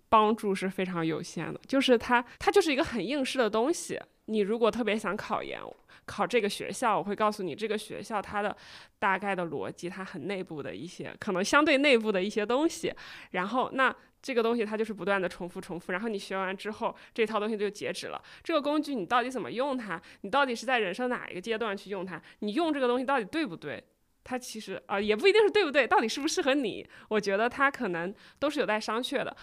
[0.10, 1.60] 帮助是非常有限的。
[1.66, 4.00] 就是它，它就是一个很应试的东西。
[4.26, 5.60] 你如果特别想考研，
[6.06, 8.56] 考这个学校，我会告诉你这个学校它的
[9.00, 12.94] 大概的逻辑，它很内部的一些可能相对内部的一些东西。
[13.32, 18.22] 然后那这个东西它就是不断的重复重复，然后你学完之后这套东西就截止了。
[18.44, 20.02] 这个工具你到底怎么用它？
[20.22, 22.22] 你到底是在人生哪一个阶段去用它？
[22.40, 23.84] 你用这个东西到底对不对？
[24.24, 26.88] 它其实啊也不一定是对不对，到底适不适合你？
[27.10, 29.36] 我觉得它可能都是有待商榷的。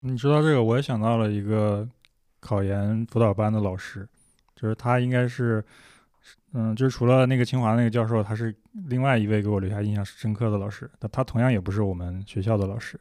[0.00, 1.88] 你说到这个，我也想到了一个
[2.40, 4.06] 考研辅导班的老师。
[4.56, 5.62] 就是他应该是，
[6.52, 8.54] 嗯，就是除了那个清华那个教授，他是
[8.86, 10.90] 另外一位给我留下印象深刻的老师。
[11.00, 12.98] 他他同样也不是我们学校的老师。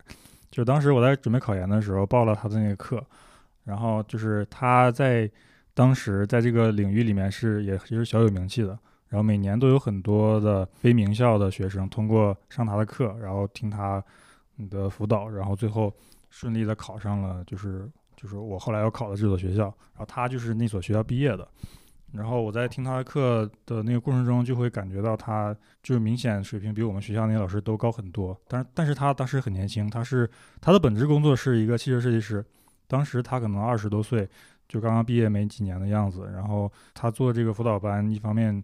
[0.51, 3.03] 就当时我在准备考研的时候报了他的那个课，
[3.63, 5.29] 然后就是他在
[5.73, 8.77] 当时在这个领域里面是也也是小有名气的。
[9.09, 14.03] 然后每年都有很多的非名校的学生通过上他的课，然后听他
[14.69, 15.93] 的辅导，然后最后
[16.29, 17.89] 顺利的考上了就是。
[18.24, 21.45] 就是我后来要考的这所学校，然后他就是那所学校毕业的，
[22.13, 28.39] 然后我在听他的课的那个过程中，就会感觉到他就是明显水平比我们学校那些老师都高很多。
[28.47, 30.30] 但是，但是他当时很年轻，他是
[30.61, 32.45] 他的本职工作是一个汽车设计师，
[32.88, 34.26] 当时他可能二十多岁，
[34.69, 36.30] 就刚刚毕业没几年的样子。
[36.34, 38.63] 然后他做这个辅导班，一方面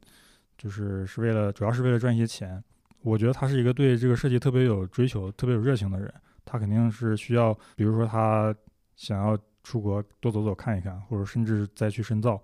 [0.58, 2.64] 就是是为了，主要是为了赚一些钱。
[3.02, 6.14] 我觉得他是一个对这个设计特别有追求、特别有热情的人。
[6.46, 8.56] 他肯定是需要，比如说他
[8.96, 9.38] 想要。
[9.64, 12.42] 出国多走走看一看，或者甚至再去深造，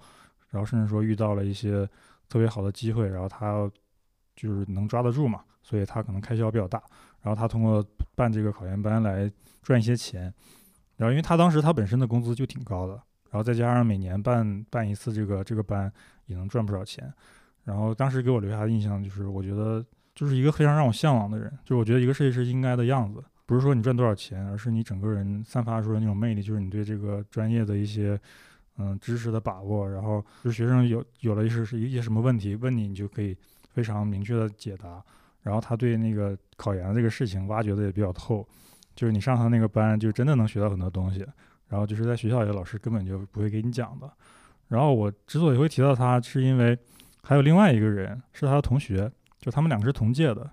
[0.50, 1.88] 然后甚至说遇到了一些
[2.28, 3.70] 特别好的机会，然后他
[4.36, 6.82] 就是能抓得住嘛，所以他可能开销比较大。
[7.22, 7.84] 然后他通过
[8.16, 9.32] 办这个考研班来
[9.64, 10.32] 赚一些钱，
[10.98, 12.94] 然后因为他当时他本身的工资就挺高的，
[13.32, 15.92] 然后再加上每年办办一次这个这个班
[16.28, 17.12] 也能赚不少钱。
[17.64, 23.24] 然后当时给我留下的印象就是，我觉得就是一个非常让我向往的人，就是我觉得一个设计师应该的样子。
[23.46, 28.20] 不是说你赚多少钱，而是你整个人散发出的那种魅力，就是你对这个专业的一些
[28.78, 29.90] 嗯知识的把握。
[29.90, 33.38] 然后就是学生有有了一些是一些什么问题问你，你就可以
[33.74, 35.04] 非常明确的解答。
[35.44, 38.44] 然后他对那个考研的这个事情挖掘的也比较透，
[38.96, 41.24] 就是你上他那个班就真的能学到很多东西。
[41.68, 44.12] 然后就是在学校里老师根本就不会给你讲的。
[44.70, 46.76] 然后我之所以会提到他，是因为
[47.22, 50.52] 还有另外一个人是他的同学，就他们两个是同届的。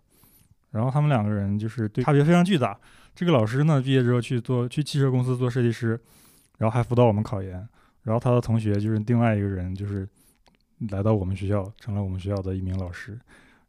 [0.73, 2.77] 然后他们两个人就是对差别非常巨大。
[3.15, 6.01] 这个老师呢，毕业之后去做去汽车公司做设计师，
[6.59, 7.53] 然后还辅导我们考研。
[8.03, 10.09] 然后他的同学就是另外一个人，就是
[10.91, 13.17] 来到我们学校，成了我们学校的一名老师。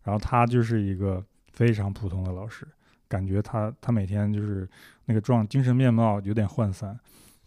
[0.03, 2.67] 然后他就是一个非常普通的老师，
[3.07, 4.67] 感觉他他每天就是
[5.05, 6.99] 那个状精神面貌有点涣散，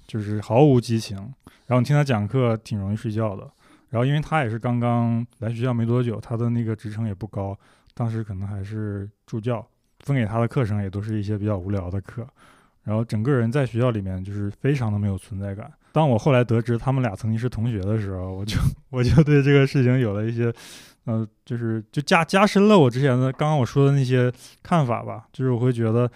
[0.07, 1.17] 就是毫无激情。
[1.67, 3.51] 然后你听他讲课挺容易睡觉的。
[3.89, 7.59] 然后因为他也是刚刚来学校没多久，他的那个职称也不高。
[7.99, 9.67] 当时可能还是助教，
[10.01, 12.29] 分给他的课程也都是一些比较无聊的课，
[12.85, 15.73] 然后整个人在学校里面就是非常的没有存在感。
[15.93, 18.59] 当我后来得知他们俩曾经是同学的时候，我就
[18.91, 20.53] 我就对这个事情有了一些，
[21.07, 24.31] 呃，就是就加加深了我之前的刚刚我说的那些
[24.63, 25.27] 看法吧。
[25.33, 26.07] 就是我会觉得，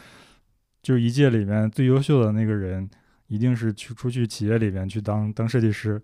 [0.82, 2.86] 就是一届里面最优秀的那个人，
[3.28, 5.98] 一定是去出去企业里面去当当设计师，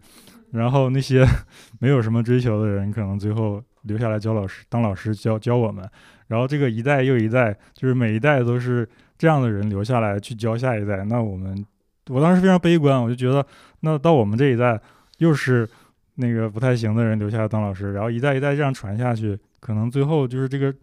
[0.52, 1.22] 然后那些
[1.80, 3.62] 没有什么追求的人，可能最后。
[3.86, 5.88] 留下来教老师，当老师教教我们，
[6.28, 11.04] 然后这个一代又一代，就是每一代都是这样的人留下来去教下一代。
[11.04, 11.64] 那我们，
[12.08, 13.46] 我当时非常悲观，我就觉得，
[13.80, 14.80] 那到我们这一代
[15.18, 15.68] 又是
[16.16, 20.74] 那个不太行的人留下来当老师，然后一代一代这样传下去，可能最后就是这个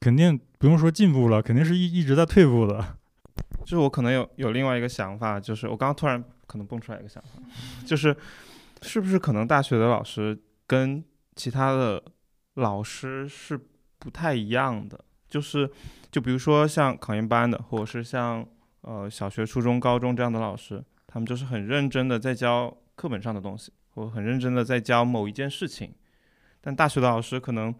[0.00, 2.84] 肯定不用说进步了，肯定是一一直在退步的。
[3.64, 7.40] 就 是我可能有有另外一个想法，就是我刚刚突然可能蹦出来一个想法，
[7.86, 8.16] 就是
[8.82, 10.36] 是不是可能大学的老师
[10.66, 11.04] 跟
[11.36, 12.02] 其他的。
[12.58, 13.58] 老师是
[13.98, 15.70] 不太一样的，就是，
[16.10, 18.44] 就比如说像考研班的，或者是像
[18.80, 25.94] 呃小学、初中、高中这样的老师，他们就是很认真的在教课本上的东西，或很认真的在教某一件事情。
[26.60, 27.72] 但大学的老师可能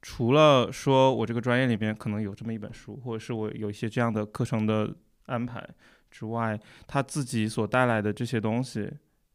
[0.00, 4.94] 除了说我这个专业里边可能有这么一本书，或者是我有一些这样的课程的
[5.26, 5.62] 安排
[6.10, 8.90] 之外，他自己所带来的这些东西，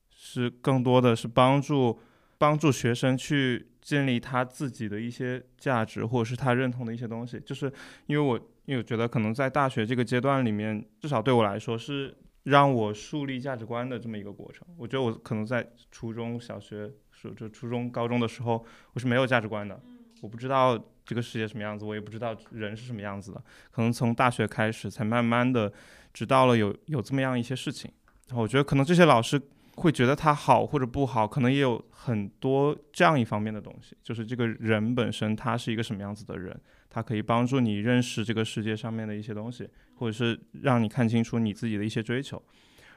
[0.09, 1.99] 是更多的是帮助
[2.43, 3.67] 帮助学生去。
[3.83, 7.69] 建立他自己的一些价值，或者是他认同的一些东西，就是
[8.05, 14.65] 因为我因为我觉得可能在大学这个阶段里面，至少对我来说是让我树立价值观的这么一个过程。
[14.77, 16.89] 我觉得我可能在初中小学，
[17.35, 19.77] 就初中高中的时候，我是没有价值观的，
[20.21, 23.43] 我不知道这个世界什么样子，我也不知道人是什么样子的。
[23.69, 25.69] 可能从大学开始，才慢慢的
[26.13, 27.91] 知道了有有这么样一些事情。
[28.29, 29.37] 然后我觉得可能这些老师
[29.76, 36.59] 会觉得他好或者不好，可能也有很多这样一方面的东西，就是这个人本身他是一个什么样子的人，
[36.89, 42.41] 他可以帮助你认识这个世界上面的一些东西，或者是让你看清楚你自己的一些追求。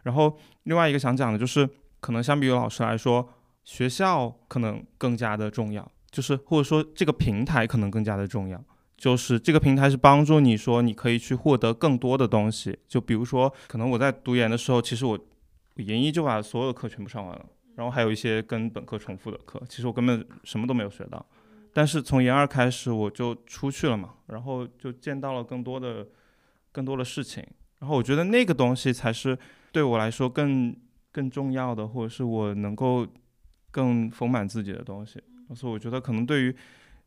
[0.03, 1.69] 然后另外一个想讲的就是，
[2.01, 3.29] 可能相比于老师来说，
[3.65, 8.63] 学校可能更加的重要，就是或者说这个平台可能更加的重要，
[8.97, 12.79] 就是这个平台是帮助你说你可以去获得更多的东西。
[12.87, 15.19] 就比如说，可能我在读研的时候，其实我
[15.77, 21.25] 研一就把所有的课全部上完了，然后还有一些跟本科重复的课，其实我根本什么都没有学到。
[21.73, 26.07] 但是从研二开始，我就出去了嘛，然后就见到了更多的
[26.73, 27.45] 更多的事情，
[27.79, 29.39] 然后我觉得那个东西才是。
[29.73, 30.75] 对我来说更
[31.13, 33.07] 更重要的，或者是我能够
[33.71, 35.23] 更丰满自己的东西，
[35.55, 36.57] 所以我觉得可能对于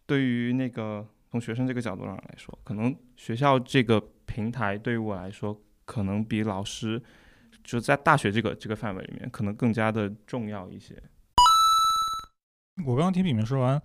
[0.05, 7.01] 对于那个从学生这个角度上来说，可能学校这个平台对于我来说，可能比老师
[7.69, 10.95] 就在大学这个这个范围里面，可能更加的重要一些。
[12.83, 13.79] 我刚刚听炳明说完，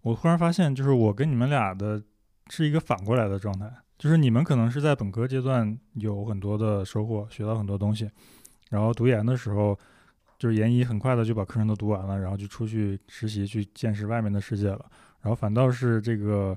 [0.00, 2.02] 我忽然发现，就是我跟你们俩的
[2.48, 3.70] 是一个反过来的状态。
[3.98, 8.10] 就是你们可能是在本科阶段有很多的收获，学到很多东西，
[8.70, 9.78] 然后读研的时候，
[10.38, 14.86] 就是研一很快的就把课程都读完了，然后就出去实习去见识外面的世界了。
[15.20, 16.56] 然后反倒是这个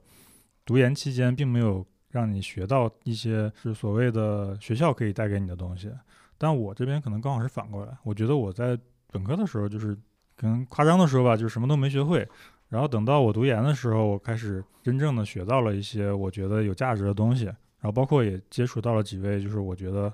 [0.64, 5.92] 读研期间并没有让你学到一些是所谓的学校可以带给你的东西。
[6.40, 8.76] 但我这边可能刚好是反过来，我觉得我在
[9.12, 9.96] 本科的时候就是
[10.36, 12.28] 可能夸张的说吧，就是什么都没学会。
[12.70, 20.12] 然后等到我读研的时候，我开始真正的学到了一些我觉得有价值的东西，然后包括也接触到了几位，就是我觉得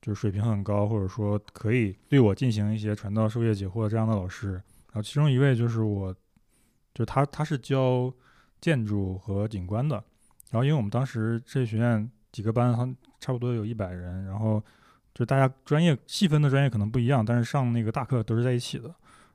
[0.00, 4.52] 就是水平很高，或者说可以对我进行一些传道授业解惑这样的老师。
[4.52, 6.14] 然后其中一位就是我，
[6.94, 8.12] 就他他是教
[8.60, 10.02] 建筑和景观的。
[10.50, 12.86] 然后因为我们当时这学院几个班，他
[13.20, 14.62] 差不多有一百人，然后
[15.14, 18.94] 就大家专业细分的专业可能不一样，但是上那个大课都是在一起的。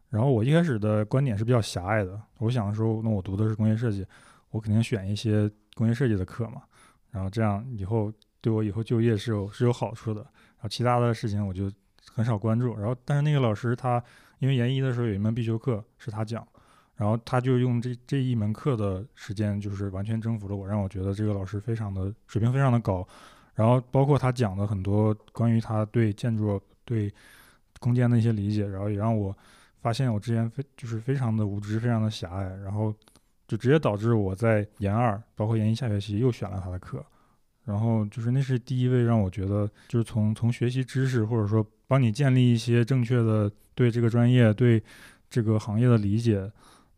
[0.09, 4.05] 然后我一开始的观点是比较狭隘的，我想说，那我读的是工业设计，
[4.51, 6.61] 我肯定选一些工业设计的课嘛，
[7.11, 10.21] 然后这样以后对我以后就业是有是有好处的。
[10.21, 11.69] 然后其他的事情我就
[12.13, 12.75] 很少关注。
[12.78, 14.01] 然后但是那个老师他
[14.39, 16.47] 因为研一的时候有一门必修课是他讲，
[16.95, 23.05] 然后他就用这这一门课的时间就是完全征服了我，让我觉得这个老师非常的水平非常的高。
[23.58, 27.14] 然后包括他讲的很多关于他对建筑对
[27.82, 29.36] 空间的一些理解，然后也让我。
[29.80, 32.93] 发现我之前非就是非常的无知，非常的狭隘，然后
[33.47, 37.05] 就直接导致我在研二，包括研一下学期又选了他的课，
[37.64, 44.84] 然后就是那是第一位让我觉得就是从从学习知识或者说帮你建立一些正确的对这个专业对
[45.30, 46.51] 这个行业的理解，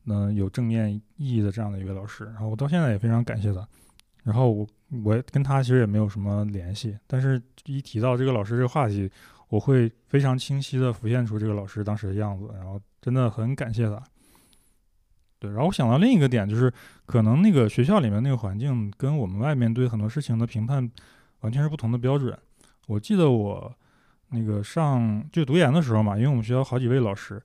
[0.06, 3.68] 能有正面意义的这样的一位老师，然后我到现在也非常感谢他，
[4.30, 4.68] 然后我
[5.04, 9.10] 我跟他其实也没有什么联系，但是一提到这个老师这个话题。
[9.50, 14.00] 我会非常清晰的浮现出这个老师当时的样子，然后真的很感谢他。
[15.40, 16.72] 对，然后我想到另一个点，就是
[17.08, 20.88] 可能那个学校里面那个环境跟我们外面对很多事情的评判
[21.40, 22.38] 完全是不同的标准。
[22.86, 23.76] 我记得我
[24.30, 27.42] 那个上就读研的时候嘛，因为我们学校好几位老师，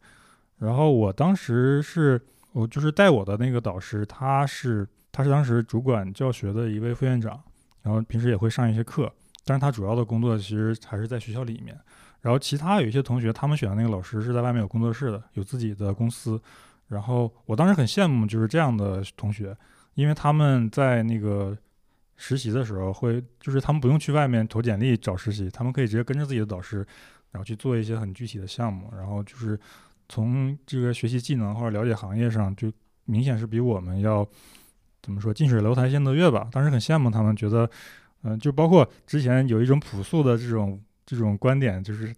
[0.58, 2.20] 然后我当时是
[2.52, 7.40] 我就是带我的那个导师，他是他是当时主管教学的一位副院长，
[7.82, 9.10] 然后平时也会上一些课，
[9.44, 11.78] 但是他主要的工作其实还是在学校里面。
[12.20, 16.40] 然后其他有一些同学，他们选的那个老师是在外面有工作室的，有自己的公司。
[16.88, 19.56] 然后我当时很羡慕就是这样的同学，
[19.94, 21.56] 因为他们在那个
[22.16, 26.78] 实习的时候会，就是他们不用去外面投简历找实习，他们可以直接跟着自己的导师，
[27.30, 28.90] 然后去做一些很具体的项目。
[28.96, 29.58] 然后就是
[30.08, 32.72] 从这个学习技能或者了解行业上，就
[33.04, 34.26] 明显是比我们要
[35.04, 36.48] 怎么说近水楼台先得月吧。
[36.50, 37.70] 当时很羡慕他们，觉得
[38.22, 40.80] 嗯，就包括之前有一种朴素的这种。
[41.06, 42.16] 这种观点就是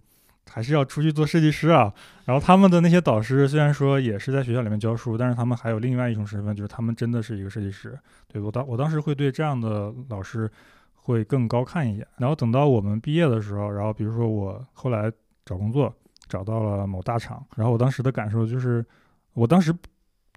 [0.49, 1.93] 还是要出去做设计师啊。
[2.25, 7.99] 然后他们的那些导师虽然说也是在学校里面教书，但是他们还有另外一种身份，就是他们真的是一个设计师。
[8.29, 10.49] 对我当我当时会对这样的老师
[10.95, 12.07] 会更高看一眼。
[12.17, 15.11] 然后等到我们毕业的时候，然后比如说我后来
[15.45, 15.93] 找工作
[16.29, 18.87] 找到了某大厂，然后我当时的感受就是，
[19.33, 19.75] 我当时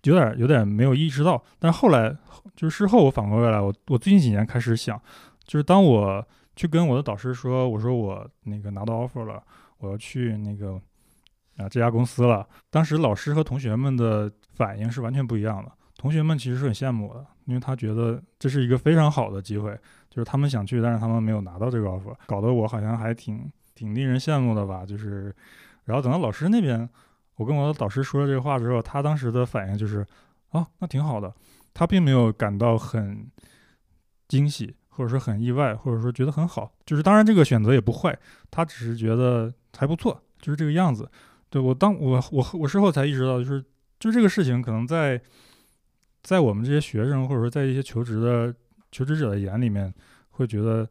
[0.03, 2.15] 有点有点没有意识到，但后来
[2.55, 5.01] 就是事后我反过来，我我最近几年开始想，
[5.45, 6.25] 就是当我。
[6.55, 9.41] 去跟我的导师说，我说我那个拿到 offer 了，
[9.77, 10.73] 我要去那个
[11.55, 12.45] 啊这家公司了。
[12.69, 15.71] 当时老师和同学们的反应是完全不一样的。
[15.95, 19.71] 同学们其实是很羡慕我的，因为他觉得这是一个非常好的机会，
[20.09, 24.85] 就是他们想去，但是他们没有拿到这个 offer，搞得我好像还挺挺令人羡慕的吧。
[24.85, 25.33] 就是，
[25.85, 26.89] 然后等到老师那边，
[27.39, 30.05] 我跟我的导师说了这个话之后，他当时的反应就是
[30.49, 31.33] 啊，那挺好的。
[31.73, 33.31] 他并没有感到很
[34.27, 36.69] 惊喜，或者说很意外，或者说觉得很好。
[36.85, 38.19] 就是当然这个选择也不坏，
[38.51, 41.09] 他只是觉得还不错，就是这个样子。
[41.49, 43.63] 对我当我我我事后才意识到，就是
[43.99, 45.21] 就这个事情可能在
[46.21, 48.53] 在我们这些学生或者说在一些求职的
[48.91, 49.93] 求职者的眼里面，
[50.31, 50.85] 会觉得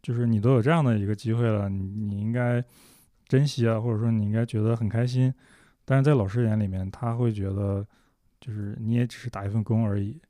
[0.00, 2.64] 就是你都有这样的一个机会了，你你应该
[3.28, 5.34] 珍惜啊，或者说你应该觉得很开心。
[5.84, 7.84] 但是在老师眼里面，他会觉得
[8.40, 10.20] 就是你也只是打一份工而已，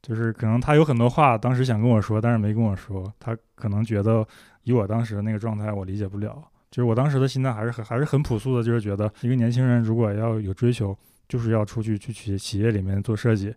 [0.00, 3.12] 就是可能他有很多话当时想跟我说，但是没跟我说。
[3.20, 4.26] 他可能觉得
[4.64, 6.42] 以我当时的那个状态，我理解不了。
[6.70, 10.96] 就是我当时的心态还是很还是很朴素的，就是觉得一个年轻人如果要有追求，
[11.28, 13.54] 就是要出去去企企业里面做设计，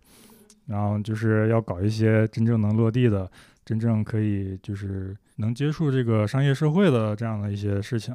[0.66, 3.30] 然后就是要搞一些真正能落地的、
[3.64, 8.14] 真正可以就是能接触这个商业社会的这样的一些事情。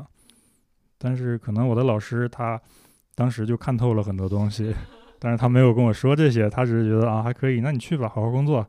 [1.00, 2.62] 但是可能我的老师他。
[3.16, 4.74] 当时就看透了很多东西，
[5.20, 8.66] 但是他没有跟我说这些，他只是觉得啊还可以，那你去吧，好好工作。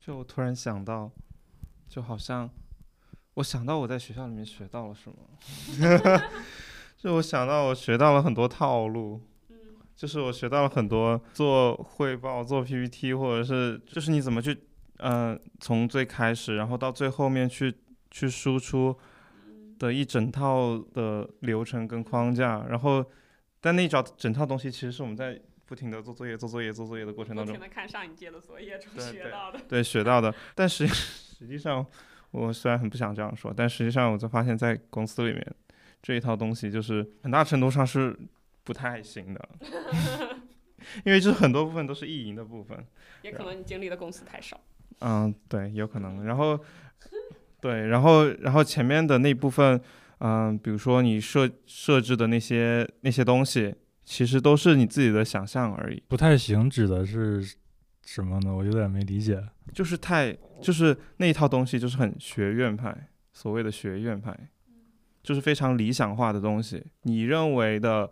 [0.00, 1.10] 就我突然想到，
[1.88, 2.48] 就好像
[3.34, 5.16] 我想到我在学校里面学到了什么，
[6.96, 9.20] 就我想到我学到了很多套路，
[9.94, 14.58] 就是我学到了很多做汇报、做 PPT，或者是就是你怎么去，
[14.96, 17.76] 嗯，从最开始，然后到最后面去
[18.10, 18.96] 去输出。
[19.78, 23.04] 的一整套的流程跟框架，然后，
[23.60, 30.34] 但那整整套东西其实是我们在不停的做作业、做作业、做作业的过程当中，不停的看上一届的作业中学到的，对 学到的。
[30.54, 31.84] 但实实际上，
[32.30, 35.54] 我虽然很不想这样说，但实际上我就发现，在公司里面
[36.02, 38.18] 这一套东西就是很大程度上是
[38.64, 39.48] 不太行的，
[41.04, 42.84] 因为就是很多部分都是意淫的部分，
[43.22, 44.60] 也可能你经历的公司太少。
[45.00, 46.24] 嗯，对，有可能。
[46.24, 46.58] 然后。
[47.60, 49.80] 对，然后然后前面的那部分，
[50.18, 56.00] 嗯，比如说你设设置的那些那些东西，其实都是你自己的想象而已。
[56.06, 57.56] 不太行指的是
[58.04, 58.54] 什么呢？
[58.54, 59.42] 我有点没理解。
[59.72, 60.32] 就是太
[60.62, 64.32] 就是那一套东西就是很学院派，所谓的学院派，
[65.24, 66.80] 就是非常理想化的东西。
[67.02, 68.08] 你认为的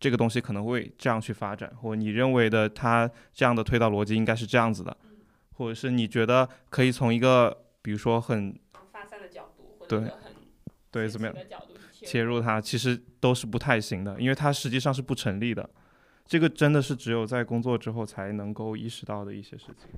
[0.00, 4.96] 这个东西可能会这样去发展，或你认为的它这样的推导逻辑应该是这样子的，
[5.52, 8.52] 或者是你觉得可以从一个比如说很。
[9.88, 10.02] 对，
[10.90, 11.34] 对，怎么样
[11.92, 15.68] 切入它，其实都是不太行的，因为它实际上是不成立的。
[16.26, 19.88] 这个真的是只有在工作之后才能够意识到的一些事情。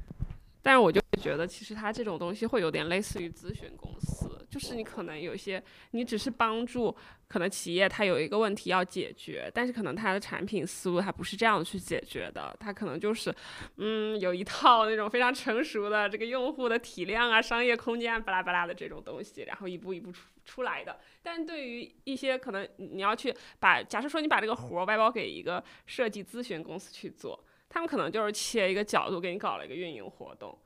[0.63, 6.95] 但是我就觉得，其实它这种东西会有点类似于咨询公司，就是你可能有些，你只是帮助
[7.27, 13.35] 可能企业它有一个问题要解决，但是可能它的产品思路它不是这样去解决的，它可能就是，
[13.77, 20.99] 嗯，有一套那种非常成熟的这个用户的体量啊、商业空间巴拉巴拉的这种东西，然后一步一步出出来的。
[21.23, 27.45] 但对于一些可能你要去把，假设说你把这个活外包给一个设计咨询公司去做。
[27.73, 30.59] 他们可能就是切一个角度给你搞了一个运营活动，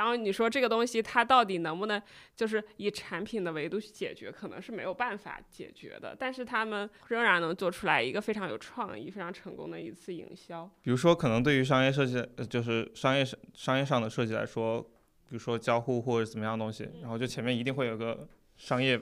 [0.00, 2.00] 然后你说这个东西它到底能不能
[2.34, 6.16] 就是以产品的维度去解决，可能是没有办法解决的。
[6.18, 10.64] 但是他们仍然能做出来一个非常有创意、非常成功的一次营销。
[10.80, 13.22] 比如说，可能对于商业设计，就是商业
[13.52, 18.26] 商业上的设计来说，比如说交互或者怎么样东西，然后就前面一定会有个。
[18.56, 19.00] 商业，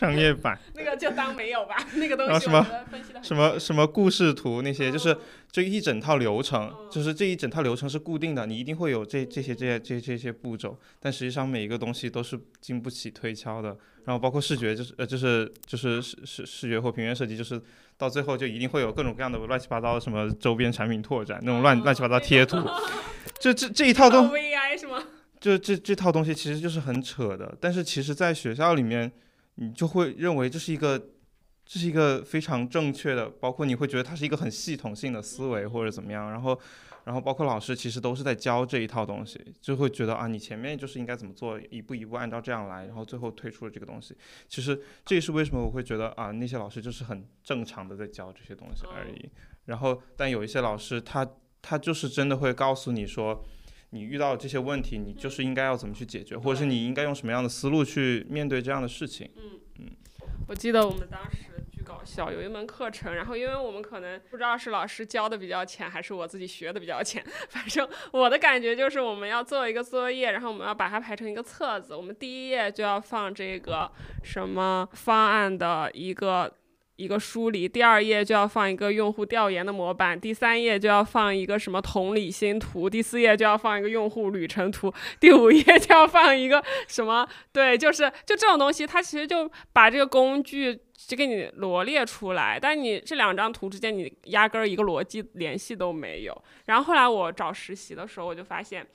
[0.00, 2.40] 商业版 那个就当没有吧， 那个东西。
[2.40, 2.66] 什么
[3.22, 5.14] 什么什么故事图那些，就是
[5.52, 13.76] 这一整套流程，就是这一整套流程是固定的，你一定会有这这些这些这这些步骤，但实际上每一个东西都是经不起推敲的。
[14.06, 17.60] 然后包括视觉，就是呃就是就是视视视觉或平面设计，就是
[17.98, 22.56] 到最后就一定会有各种各样的乱七八糟的什么周边产品拓展那种乱乱七八糟贴图，
[23.38, 25.04] 这这这一套都 VI 是吗？
[25.38, 29.10] 就这这套东西其实就是很扯的，但是其实在学校里面，
[29.62, 30.98] 你就会认为这是一个，
[31.66, 36.58] 这是一个非常正确的，包括你会觉得它是一个很系统性的思维或者怎么样，然后，
[37.04, 44.16] 然后包括老师其实都是在教这一套东西，就会觉得啊，你前面就是应该怎么做，一步一步按照这样来，然后最后推出了这个东西。
[44.48, 49.28] 其实这也是为什么我会觉得啊，那些老师就是很正常的在教这些东西而已。
[49.66, 51.28] 然后，但有一些老师他
[51.60, 53.44] 他就是真的会告诉你说。
[53.90, 59.28] 你遇到这些问题，你就是应该要怎么去解决，或者是你应该用什么样的思路去面对这样的事情？
[59.36, 59.90] 嗯嗯，
[60.46, 61.38] 我记得我们当时
[61.72, 73.90] 巨搞笑，有一门课程，然后因为我们可能不知道是老师教的比较浅，还是我自己学的比较浅，反正我的感觉就是我们要做一个作业，然后我们要把它排成一个册子，我们第一页就要放这个
[74.22, 76.52] 什么方案的一个。
[77.00, 87.26] 一个梳理，第二页就要放一个用户调研的模板，第三页就要放一个什么同理心图，第四页就要放一个用户旅程图，第五页就要放一个什么？
[87.52, 96.42] 对，就是就这种东西，它其实就把这个工具就给你罗列出来，但你这两张图之间你压根儿一个逻辑联系都没有。
[96.66, 98.86] 然后后来我找实习的时候，我就发现。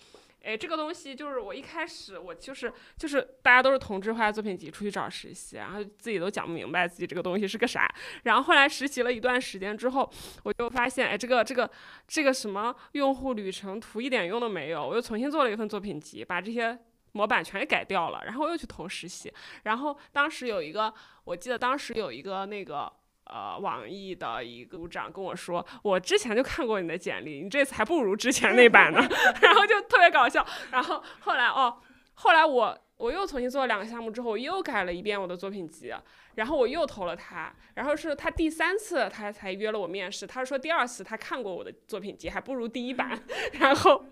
[0.45, 7.91] 哎，这个东西就是我一开始我就是就是大家都是同质化作品集出去找实习，然后自己都讲不明白自己这个东西是个啥。
[8.23, 10.07] 然后后来实习了一段时间之后，
[10.43, 11.67] 我就发现，哎，这个这个
[12.07, 14.87] 这个什么用户旅程图一点用都没有。
[14.87, 16.77] 我又重新做了一份作品集，把这些
[17.13, 19.33] 模板全给改掉了，然后我又去投实习。
[19.63, 20.93] 然后当时有一个，
[21.23, 22.93] 我记得当时有一个那个。
[23.25, 28.99] 呃，网易的一个组长跟我说，我之前就看过你的简历，你这次还不如之前那版呢，
[29.41, 30.45] 然后就特别搞笑。
[30.71, 31.77] 然后后来哦，
[32.13, 35.93] 后来我我又重新做了两个项目之后，我又改了一遍我的作品集。
[36.35, 40.27] 然后我又投了他，然后是他第三次他才约了我面试。
[40.27, 43.17] 他说第二次他看过我的作品集，还不如第一版。
[43.59, 44.05] 然后，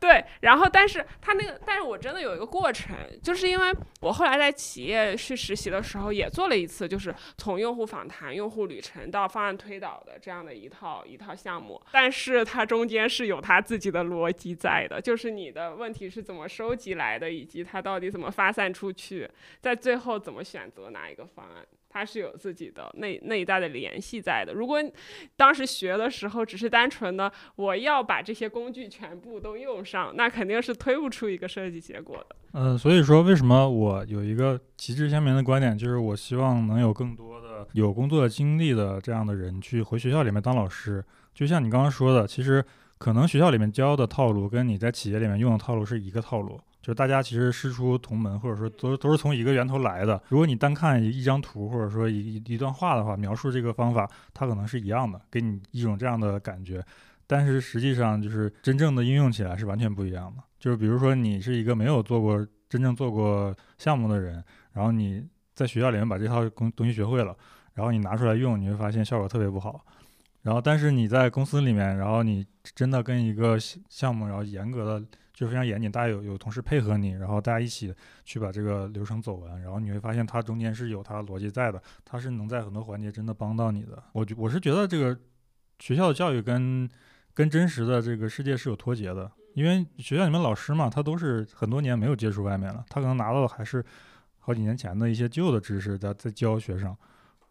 [0.00, 11.80] 对，然后但是他那个，但是我真的有一个过程，就是因为我后来在企业去实习的时候也做了一次，就是从用户访谈、用户旅程到方案推导的这样的一套一套项目。
[11.92, 19.28] 但是它中间是有它自己的逻辑在的，就是你的问题是怎么收集来的，以及它到底怎么发散出去，
[19.60, 21.57] 在最后怎么选择哪一个方案。
[21.88, 24.52] 它是有自己的那那一代的联系在的。
[24.52, 24.78] 如果
[25.36, 32.36] 当时学的时候只是单纯的我要把这些工具全部都用上，那肯定是推不出一个设计结果的。
[32.52, 41.04] 嗯，所以说为什么我有一个旗帜鲜明的观点，就是我希望能有更多的有工作经历的这样的人去回学校里面当老师。
[41.34, 42.64] 就像你刚刚说的，其实
[42.98, 46.60] 可能学校里面教的套路跟你在企业里面用的套路是一个套路。
[46.88, 50.18] 就大家其实师出同门，或者说都都是从一个源头来的。
[50.30, 56.82] 如果你单看一张图，或者说一一段话的话，描述这个方法，它可能是一样的，给你一种这样的感觉。
[57.26, 60.42] 但是实际上，就是真正的应用起来是完全不一样的。
[60.58, 62.38] 就是比如说，你是一个没有做过
[62.70, 65.22] 真正做过项目的人，然后你
[65.54, 67.36] 在学校里面把这套东东西学会了，
[67.74, 69.84] 然后你拿出来用，你会发现效果特别不好。
[70.40, 73.58] 然后，但是你在公司里面，然后你真的跟一个
[73.90, 75.06] 项目，然后严格的。
[75.38, 84.02] 就非常严谨，大家有有同事配合你，然后大家一起去把这个流程走完，然后你会发现它中间是有它的逻辑在的，它是能在很多环节真的帮到你的。
[84.14, 85.16] 我我是觉得这个
[85.78, 86.90] 学校的教育跟
[87.34, 93.84] 跟真实的这个世界是有脱节的，因为学校里面老师嘛，他都是很多年没有接触外面了，他可能拿到的还是
[94.40, 96.96] 好几年前的一些旧的知识在在教学生。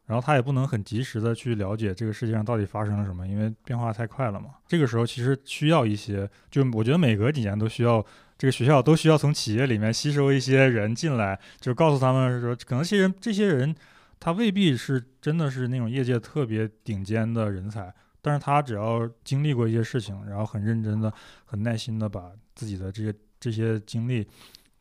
[0.08, 4.52] 然后他也不能很及时的去了解这个世界上到底发生了什么，因为变化太快了嘛。
[4.66, 8.04] 这个时候其实需要一些，就我觉得每隔几年都需要
[8.38, 13.76] 这个学校都需要从企业里面吸收一些人进来，就告诉他们说，可能这些人这些人
[14.18, 21.12] 他未必是真的是那种业界特别顶尖的人才，但是他只要经历过一些事情，然后很认真的、
[21.44, 24.26] 很耐心的把自己的这些这些经历、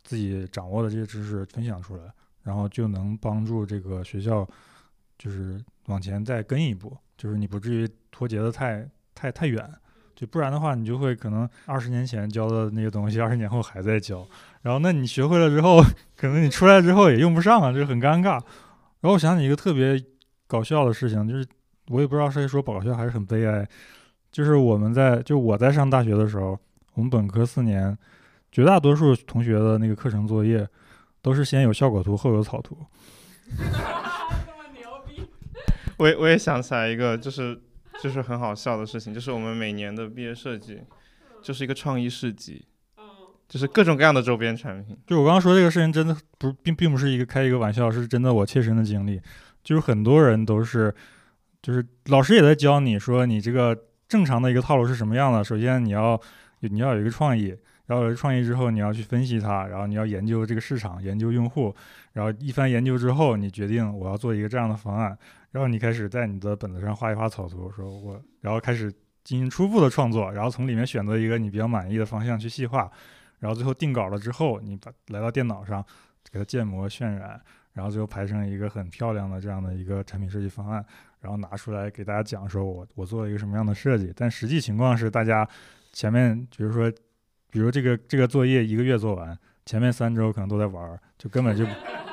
[0.05, 2.05] 自己掌握的这些知识分享出来，
[2.45, 4.49] 然后就能帮助这个学校。
[5.19, 9.69] 就是往前再跟一步，就是你不至于脱节的太太太远，
[10.15, 14.27] 就不然的话，你就会可能二十年前教的那些东西，二十年后还在教，
[14.63, 15.83] 然后那你学会了之后，
[16.17, 18.33] 可能你出来之后也用不上啊，就很尴尬。
[19.01, 20.03] 然后我想起一个特别
[20.47, 21.47] 搞笑的事情，就是
[21.89, 23.69] 我也不知道是说搞笑还是很悲哀，
[24.33, 26.59] 就是我们在就我在上大学的时候，
[26.95, 27.97] 我们本科四年，
[28.51, 30.67] 绝大多数同学的那个课程作业
[31.23, 32.77] 都是先有效果图后有草图。
[35.99, 37.59] 我也我也想起来一个，就是
[38.03, 40.81] 就是很好笑的事情，就是我们每年的毕业设计，
[41.43, 42.65] 就是一个创意市集，
[43.49, 44.97] 就是各种各样的周边产品。
[45.07, 49.21] 就我刚刚说这个事情，真的不并并不是一个开一个玩笑，是真的我切身的经历。
[49.65, 50.95] 就是很多人都是，
[51.63, 53.77] 就是老师也在教你说，你这个
[54.07, 55.43] 正常的一个套路是什么样的。
[55.43, 56.21] 首先你要
[56.61, 61.75] 你要有一个创意，然后有创意之后你要去分析它，然后你要研究这个市场，研究用户，
[62.13, 65.17] 然后一番研究之后，你决定我要做一个这样的方案。
[65.57, 68.93] 然后你开始在你的本子上画一画草图，说我，然后开始
[69.25, 72.91] 进行初步的创作，然后从里面选择一个你比较满意的方向去细化，
[73.39, 75.83] 然后最后定稿了之后，你把来到电脑上
[76.31, 77.41] 给它建模渲染，
[77.73, 80.85] 然后最后排成一个很漂亮的这样的一个产品设计方案，
[81.21, 84.13] 然后拿出来给大家讲，说我我做了一个什么样的设计。
[84.15, 85.49] 但实际情况是，大家
[85.91, 86.93] 前面比如说，
[87.51, 89.35] 比如这个这个作业一个月做完。
[89.67, 91.67] 前面三周可能都在玩，就根本就，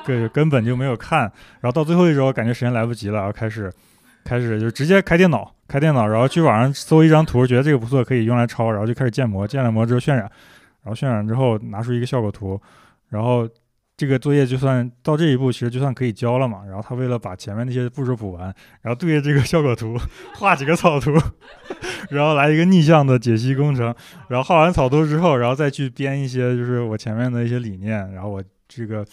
[0.04, 1.20] 根根本就没有看，
[1.60, 3.72] 然后到最后一周感觉时间来不及了，然后开始，
[4.24, 10.20] 开始就直接开电脑，开电脑，然后去网上搜一张图，觉得这个不错，可以用来抄，然后就开始建模，建了模之后渲染，
[10.82, 12.60] 然后渲染之后拿出一个效果图，
[13.08, 13.48] 然后。
[13.96, 16.64] 这个作业就算到这一步，其实就算可以交了嘛。
[16.66, 19.96] 然后他为了把前面那些步骤补完，然后对着这个效果图
[20.34, 21.12] 画几个草图，
[22.10, 23.94] 然后来一个逆向的解析工程。
[24.28, 28.12] 然后画完草图之后，然后再去编一些就是我前面的一些理念。
[28.12, 29.06] 然后我这个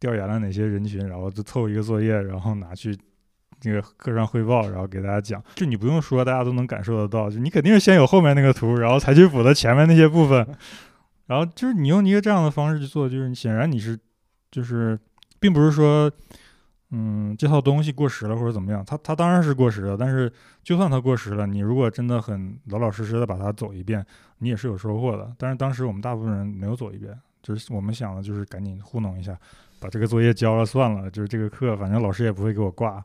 [0.00, 2.96] 调研了哪些人群，然后就凑一个作业，然后拿去
[3.64, 5.42] 那个课上汇报，然后给大家讲。
[5.54, 10.46] 就你不用说，大家都能感受得到，就你肯定是先有后面那个图，然后才去补的前面那些部分。
[11.26, 13.98] 然后就是你用一个这样的方式去做，就是显然你是
[14.54, 14.98] 就是
[15.40, 16.10] 并不是说。
[16.96, 18.84] 嗯，这套东西过时了或者怎么样？
[18.84, 20.32] 它它当然是过时了，但是
[20.62, 24.04] 就算它过时了，你如果真的很老老实实的把它走一遍，
[24.38, 25.34] 你也是有收获的。
[25.36, 29.36] 但是当时我们大部分人没有走一遍，就是我们想的就是赶紧糊弄一下，
[29.80, 33.04] 把这个作业交了算了，就是这个课反正老师也不会给我挂。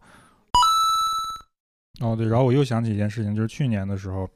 [2.02, 4.30] 哦对，然后我又想起一件事情，就是去年的时候，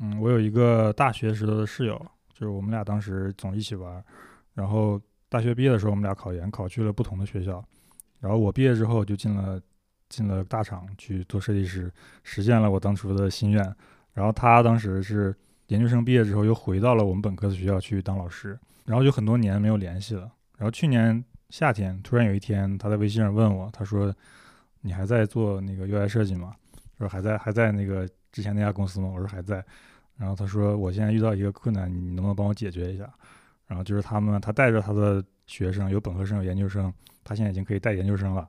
[0.00, 1.94] 嗯，我有一个大学时候的室友，
[2.32, 4.02] 就是我们俩当时总一起玩，
[4.54, 5.00] 然后
[5.32, 7.64] 大学毕业的时候，我们俩考研考去了不同的学校。
[8.20, 9.58] 然后我毕业之后就进了
[10.10, 11.90] 进了大厂去做设计师，
[12.22, 13.74] 实现了我当初的心愿。
[14.12, 15.34] 然后他当时是
[15.68, 20.30] 研究生毕业之后又回到了我们本科的学校去当老师，然后就很多年没有联系了。
[20.58, 24.14] 然后去年夏天突然有一天他在微信上问我，他说
[24.82, 26.54] ：“你还在做那个 UI 设计吗？”
[26.98, 29.08] 说还在还在那个之前那家公司吗？
[29.08, 29.64] 我说还在。
[30.18, 33.10] 然后他说：“我现在遇到一个困难，你能不能帮我解决一下？”
[33.72, 36.92] 然后就是他们他带着他的学生，有本科生有研究生。
[37.24, 38.46] 他现在已经可以带研究生了，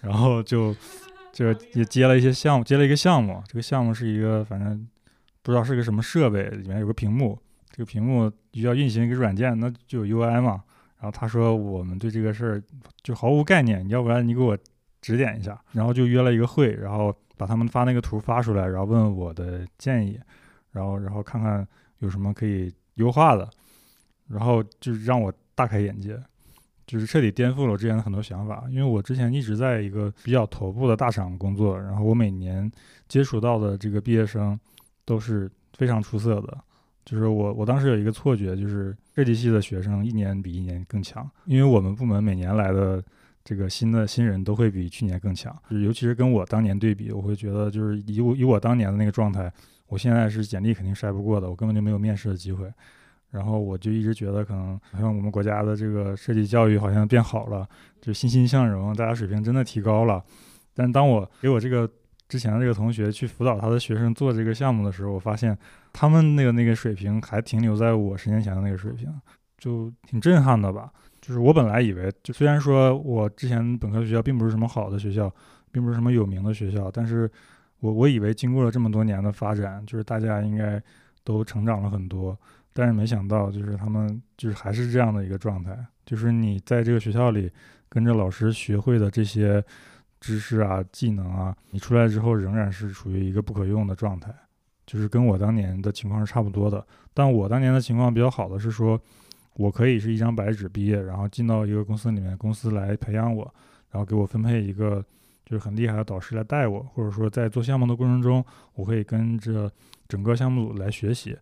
[0.00, 0.74] 然后就
[1.32, 3.40] 就也接了一些项目，接了一个项目。
[3.46, 4.84] 这个项目是一个反正
[5.42, 7.38] 不知道是个什么设备，里面有个屏幕，
[7.70, 10.64] 这个屏幕需要运行一个软件，那就有 UI 嘛。
[10.96, 12.62] 然后他说我们对这个事儿
[13.04, 14.58] 就毫无概念，要不然你给我
[15.00, 15.56] 指点一下。
[15.72, 20.18] 然后就约了一个会，然后把他们发那个图发出来，然后问我的建议，
[20.72, 21.66] 然后然后看看
[21.98, 23.46] 有什么可以优化的，
[24.28, 26.18] 然后就是让我大开眼界。
[26.86, 32.70] 就是彻底颠覆了我之前的很多想法，因为我之前一直在一个比较头部的大厂工作，然后我每年
[33.08, 34.58] 接触到的这个毕业生
[35.06, 36.58] 都是非常出色的。
[37.06, 43.02] 就是我我当时有一个错觉，就是设计系的学生一年比一年更强，因为我们部门每年来的
[43.42, 49.50] 这个新的新人都会比去年更强，就尤其是跟我当年对比，我会觉得就是以我以我当年的那个状态，
[49.86, 52.70] 我现在是简历肯定筛不过的，我根本就没有面试的机会。
[53.34, 57.68] 然后我就一直觉得，可能好像我们国家的这个设计教育好像变好了，
[58.00, 60.22] 就欣欣向荣，大家水平真的提高了。
[60.72, 61.90] 但当我给我这个
[62.28, 65.58] 之前的这个同学去辅导他的学生做这个项目的时候，我发现
[65.92, 69.12] 他们那个那个水平还停留在我十年前的那个水平，
[69.58, 70.88] 就挺震撼的吧。
[71.20, 75.28] 就是我本来以为，就虽然说我之前本科学校并不是什么好的学校，
[75.72, 77.28] 并不是什么有名的学校，但是
[77.80, 80.80] 我我以为经过了这么多年的发展，就是大家应该
[81.24, 82.38] 都成长了很多。
[82.76, 87.50] 但是没想到，就是他们就是还是这样的一个状态，就是你在这个学校里
[87.88, 89.64] 跟着老师学会的这些
[90.20, 94.34] 知识啊、技能啊，你出来之后仍然是处于一个不可用的状态，
[94.84, 96.84] 就是跟我当年的情况是差不多的。
[97.14, 99.00] 但我当年的情况比较好的是说，
[99.54, 103.44] 我可以是一张白纸毕业，然后进到一个公司里面，公司来培养我，
[103.92, 105.00] 然后给我分配一个
[105.46, 108.44] 就是很厉害的导师来带我，或者说在做项目的过程中，
[108.74, 109.70] 我可以跟着
[110.08, 111.36] 整个项目组来学习。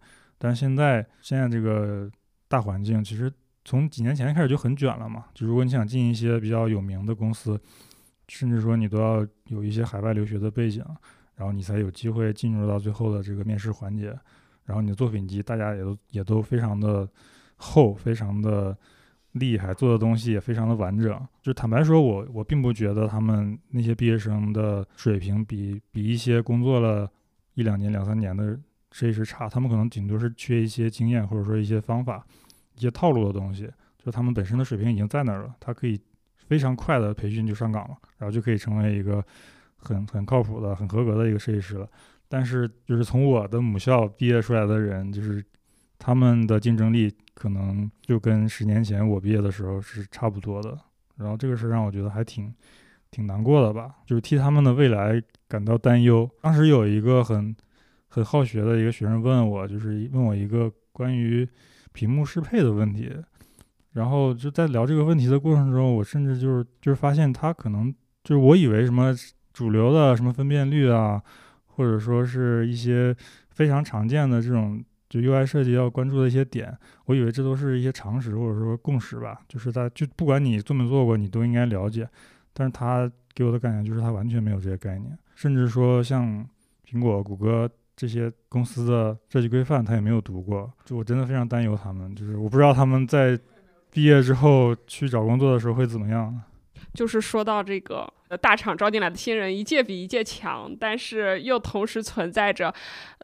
[0.44, 2.10] 但现在现在这个
[2.48, 3.32] 大环境，其实
[3.64, 5.26] 从几年前开始就很卷了嘛。
[5.32, 7.56] 就如果你想进一些比较有名的公司，
[8.26, 10.84] 甚至说你都要有一些海外留学的背景，
[11.36, 14.18] 然后你才有机会进入到最后的这个面试环节。
[14.64, 17.08] 然后你的作品集大家也都也都非常的
[17.54, 18.76] 厚，非常的
[19.34, 21.24] 厉害，做的东西也非常的完整。
[21.40, 27.08] 就坦白说，我我并不觉得他们那些毕业生的水平比比一些工作了
[27.54, 28.58] 一两年、两三年的。
[28.92, 32.24] 设计师差，他们可能顶多是缺一些经验，或者说一些方法、
[32.76, 33.68] 一些套路的东西。
[34.04, 36.00] 就他们本身的水平已经在那儿了，他可以
[36.48, 39.24] 非常快的培训就上岗了，然后就可以成为一个
[39.76, 41.88] 很很靠谱的、很合格的一个设计师了。
[42.28, 45.44] 但是，就是从我的母校毕业出来的人，就是
[45.98, 50.76] 他们的竞争力可能就跟十年前我毕业的时候是差不多的。
[51.16, 52.52] 然后这个事让我觉得还挺
[53.12, 56.28] 挺难过的吧，就是替他们的未来感到担忧。
[56.40, 57.54] 当时有一个很。
[58.14, 61.48] 很好学的一个学生问我，就是问我一个关于
[61.92, 63.10] 屏幕适配的问题，
[63.92, 67.90] 然后就在聊这个问题的过程中，我甚至就是就是发现他可能
[68.22, 69.14] 就是我以为什么
[69.54, 71.22] 主流的什么分辨率啊，
[71.64, 73.16] 或者说是一些
[73.48, 82.06] 非常常见的这种就 UI 设计要关注的一些点，我以为这都是一些常识或者说共识吧，就是他就不管你做没做过，你都应该了解，
[82.52, 86.46] 但是他给我的感觉就是他完全没有这些概念，甚至说像
[86.86, 87.70] 苹果、谷歌。
[88.02, 93.38] 这些公司的设计规范他也没有读过，就我真的非常担忧他们，就是我不知道他们在
[93.92, 96.42] 毕业之后去找工作的时候会怎么样。
[96.92, 102.74] 就是说到这个大厂招进来的新人一届比一届强，但是又同时存在着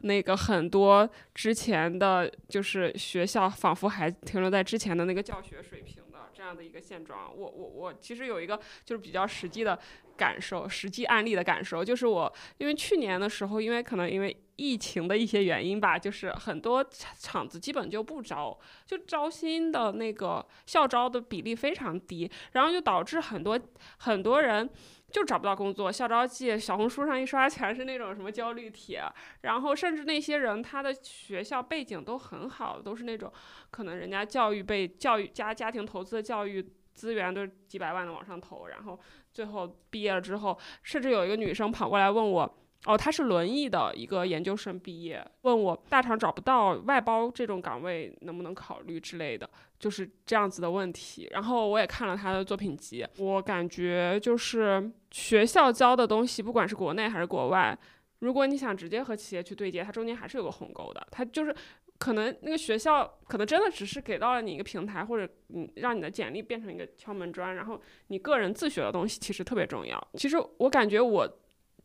[0.03, 7.35] 那个很多之前的，就是学校仿佛还停留在之前的那个教学水平的这样的一个现状。
[7.35, 9.77] 我我我其实有一个就是比较实际的
[10.15, 16.85] 感受，实际案例的感受，就是我因为去年的时候，因为可能因为疫情的一些原因吧，就是很多
[17.17, 23.59] 厂子基本就不招，就招新的那个校招的比例非常低，然后就导致很多
[23.97, 24.69] 很多人。
[25.11, 29.01] 就找不到工作，校招季小红书上一刷全是那种什么焦虑帖，
[29.41, 33.33] 然后甚至那些人他的学校背景都很好，都是那种
[33.71, 38.99] 可能人家教育被教育家家庭投资的教育资源都是几百万的往上投，然后
[39.33, 42.57] 最后毕业了之后，甚至有一个女生跑过来问我。
[42.85, 51.27] 哦，他是轮椅的一个研究生毕业，问我大厂找不到外包这种岗位能不能考虑之类的，就是这样子的问题。
[51.31, 57.77] 然后我也看了他的作品集，我感觉就是学校教的东西，不管是国内还是国外，
[58.19, 61.05] 如果你想直接和企业去对接，它中间还是有个鸿沟的。
[61.11, 61.53] 它就是
[61.97, 70.01] 可能那个学校可能真的只是给到了你一个平台，或者你让你的简历变成一个敲门砖，然后你个人自学的东西其实特别重要。
[70.13, 71.29] 其实我感觉我。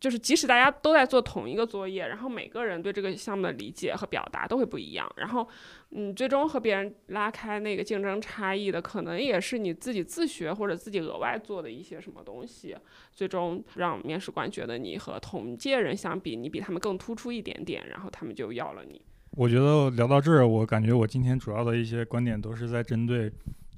[0.05, 5.49] 就是即使大家都在做同一个作业，然后每个人对这个项目的理解和表达都会不一样，然后，
[5.93, 12.77] 嗯，最终和别人拉开那个竞争差异的，可能也是你自己自学或者自己额外做的一些什么东西，
[13.15, 19.01] 最终让面试官觉得你和同届人相比，你比他们更突出一点点，然后他们就要了你。
[19.31, 23.33] 我觉得聊到这儿，我感觉我今天主要的一些观点都是在针对。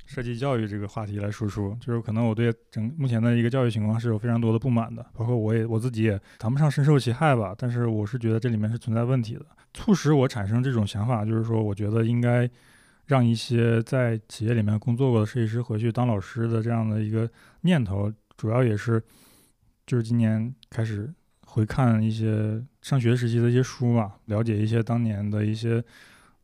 [0.06, 9.44] 设计教育这个话题来输出，就是可能我对整目前的一个教育情况是有非常多的不满的，包括我也我自己也谈不上深受其害吧，但是我是觉得这里面是存在问题的。
[9.74, 12.48] 促使我产生这种想法，就是说我觉得应该
[13.06, 17.28] 让一些在企业里面工作过的设计师回去当老师的这样的一个
[17.62, 19.02] 念头，主要也是
[19.86, 21.12] 就是今年开始
[21.44, 25.82] 回看一些上学时期的一些书嘛，了解一些当年的一些。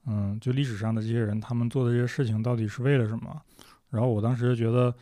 [0.05, 3.41] 嗯，就历史上的这些人，他们做的这些事情到底是为了什么？
[3.93, 4.93] 然后我当时觉得，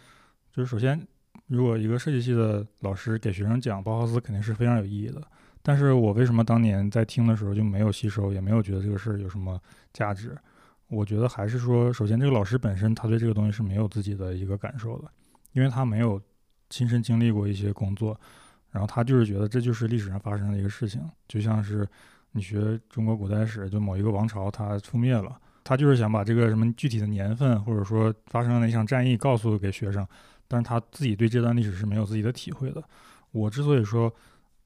[0.52, 1.00] 就是首先，
[1.46, 5.22] 如果一个设计系的老师给学生讲包豪斯，肯定是非常有意义的。
[5.62, 9.58] 但是我为什么当年在听的时候就没有吸收，也没有觉得这个事儿有什么
[9.94, 10.36] 价值？
[10.88, 15.10] 我觉得还是说，首先这个老师本身他对这个东西是没有自己的一个感受的，
[15.52, 16.20] 因为他没有
[16.68, 18.20] 亲身经历过一些工作，
[18.70, 21.88] 然后他就是觉得这就是历史上发生的一个事情，就像是。
[22.32, 25.36] 你学中国古代史，就某一个王朝它覆灭了，
[25.70, 30.04] 他就是想把这个什么具体的年份，或者说发生的那场战役告诉给学生，
[30.48, 32.82] 但是他自己对这段历史是没有自己的体会的。
[33.30, 34.12] 我之所以说，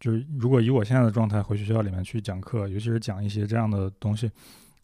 [0.00, 4.30] 就是如果以我现在的状态回学校里面去讲课，尤其是讲一些这样的东西，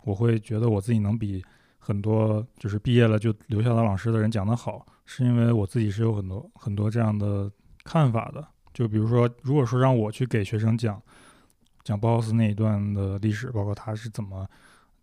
[0.04, 1.42] 我会觉得我自己能比
[1.78, 7.50] 很多就是毕业了就留校当老师的人讲得好，是因为我自己是有很多很多这样的
[7.82, 8.46] 看法的。
[8.74, 11.00] 就比如说，如果说让我去给学生讲。
[11.82, 14.46] 讲包豪斯那一段的历史，包括他是怎么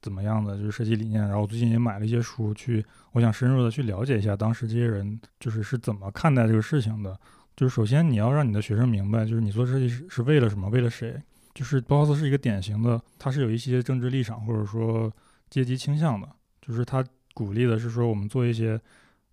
[0.08, 1.22] 怎么样的，就是设计理念。
[1.22, 7.20] 然后我最近也买了一些书，去我想深入的去了解一下当时这些人就是是怎么看待这个事情的。
[7.58, 11.22] 就是首先你要让你的学生明白，就是你做设计是是为了什么，为了谁。
[11.54, 15.12] 就是包豪斯是一个典型的，他是有一些政治立场或者说
[15.50, 16.30] 阶级倾向的。
[16.62, 17.04] 就是他
[17.34, 18.80] 鼓励的是说我们做一些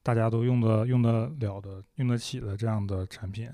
[0.02, 3.48] 大家都用的用得了的、用得起的这样的产品。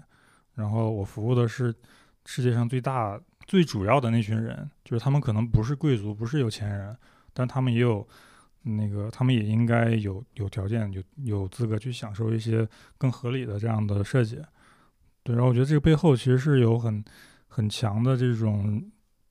[0.54, 1.74] 然后我服务的是
[2.26, 3.20] 世界上最大。
[3.46, 6.96] 最主要的那群人，就是他们可能不是贵族，不是有钱人，
[7.32, 8.06] 但他们也有
[8.62, 14.40] 那个，他们也应该有有条件，有有资格去享受一些更合理的这样的设计。
[15.24, 17.02] 对，然后我觉得这个背后其实是有很
[17.48, 18.88] 很强的这种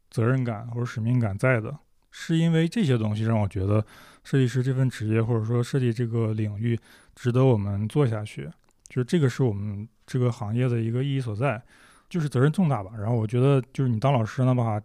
[0.10, 1.80] 责任感或者使命感在的，
[2.12, 3.86] 是因为这些东西让我觉得
[4.26, 6.78] 设计师这份职业或者说设计这个领域
[7.16, 8.50] 值得我们做下去，
[8.90, 11.64] 就是这个是我们这个行业的一个意义所在。
[12.10, 14.82] 就是责任重大吧，然后我觉得就是你当老师的话，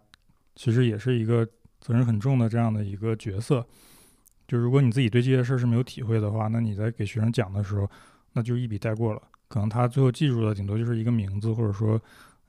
[0.55, 1.43] 其实也是一个
[1.81, 3.65] 责任很重的这样的一个角色。
[4.47, 7.89] 就如果你自己对这些事儿是没有体会的话，那你在给学生讲的时候，
[8.33, 9.21] 那就一笔带过了。
[9.47, 11.99] 可能他最后记住的顶多就是一个名字，或者说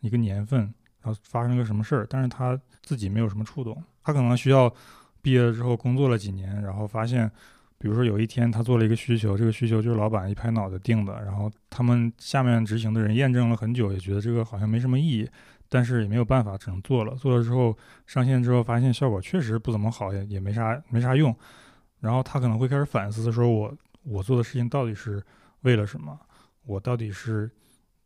[0.00, 0.60] 一个年份，
[1.00, 3.82] 然后发生个什么事儿，但是他自己没有什么触动。
[4.04, 4.70] 他可能需要
[5.22, 7.30] 毕业了之后工作了几年，然后发现。
[7.78, 15.28] 比如说有一天他做了一个需求，这个需求就是老板一拍脑袋定的，然后他们下面执行的人验证了很久，也觉得这个好像没什么意义，
[15.68, 17.14] 但是也没有办法，只能做了。
[17.14, 17.76] 做了之后
[18.06, 21.36] 上线之后发现效果确实不怎么好，也也没啥没啥用。
[22.00, 25.22] 然后他可能会开始反思，说我我做的事情到底是
[25.60, 26.18] 为了什么？
[26.64, 27.50] 我到底是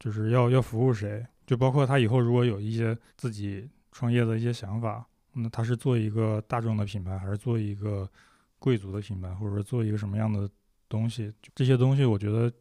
[0.01, 1.25] 就是要要服务谁？
[1.47, 8.11] 就包括他以后如果有一些自己创业的一些想法，那他是做一个大众的品牌，还是做一个？
[8.61, 10.49] 贵族的品牌，或者说做一个什么样的
[10.89, 12.53] 东西，这些东西我觉得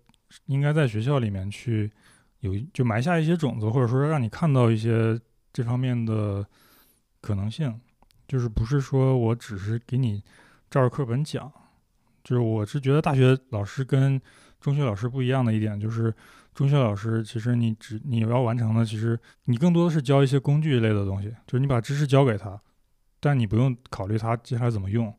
[0.48, 1.92] 应该在学校里面去
[2.40, 5.20] 有就埋下一些种子，或者说让你看到一些
[5.54, 6.44] 这方面的
[7.22, 7.80] 可能性。
[8.28, 10.24] 就是不是说我只是给你
[10.70, 11.52] 照着课本讲，
[12.24, 14.22] 就是我是觉得大学老师跟
[14.62, 16.14] 中学老师不一样的一点就是，
[16.54, 22.62] 中学老师其实你只你要完成的，其实你更多的是教一些工具类的东西，就是你把知识教给他，
[23.20, 25.12] 但你不用考虑他接下来怎么用。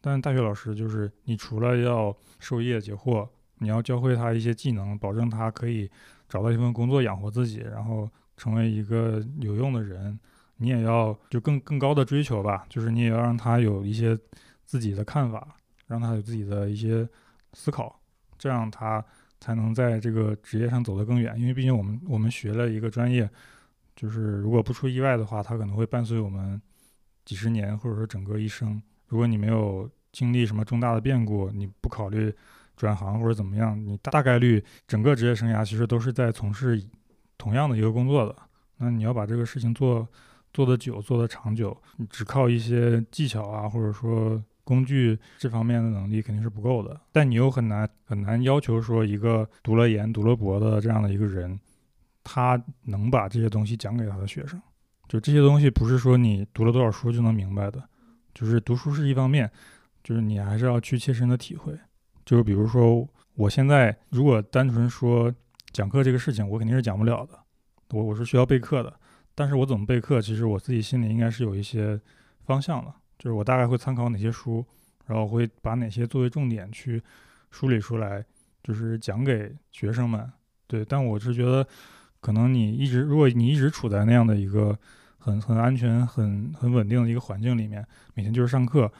[0.00, 5.90] 但大学老师就是你除了要授业解惑，你要教会他一些技能，保证他可以
[6.28, 10.18] 找到一份工作养活自己，然后成为一个有用的人。
[10.60, 14.18] 你也要就更更高的追求吧，就是你也要让他有一些
[14.64, 15.56] 自己的看法，
[15.86, 17.08] 让他有自己的一些
[17.52, 18.00] 思考，
[18.36, 19.04] 这样他
[19.38, 21.38] 才能在这个职业上走得更远。
[21.38, 23.28] 因为毕竟我们我们学了一个专业，
[23.94, 26.60] 就是如果不出意外的话，他可能会伴随我们
[27.24, 28.82] 几十年或者说整个一生。
[29.08, 32.32] 如果你没有经历什么重大的变故，你不考虑
[32.76, 36.82] 转行或者怎么样，你大概率整个职业生涯其实都是在从事
[37.36, 38.34] 同样的一个工作的。
[38.78, 40.06] 那你要把这个事情做
[40.52, 47.00] 做得久，做得长久，你只靠一些技巧啊，或者说工具这方面的能力肯定是不够的。
[47.10, 51.58] 但你又很难很难要求说一个读了研、读了博的这样的一个人，
[52.22, 54.60] 他能把这些东西讲给他的学生。
[55.08, 57.82] 就这些东西不是说你读了多少书就能明白的，
[58.38, 59.50] 就是读书是一方面，
[60.04, 61.76] 就是你还是要去切身的体会。
[62.24, 63.04] 就是比如说，
[63.34, 65.34] 我现在如果单纯说
[65.72, 67.36] 讲课这个事情，我肯定是讲不了的。
[67.90, 68.94] 我我是需要备课的，
[69.34, 72.00] 但是我怎么备课，其实我自己心里应该是有一些
[72.44, 74.64] 方向的，就是我大概会参考哪些书，
[75.06, 77.02] 然后会把哪些作为重点去
[77.50, 78.24] 梳理出来，
[78.62, 80.30] 就是讲给学生们。
[80.68, 81.66] 对，但我是觉得，
[82.20, 84.78] 可能你一直，如果你一直处在那样的一个
[85.18, 88.90] 很很安全、很很稳定的一个环境里面，每天就是上课，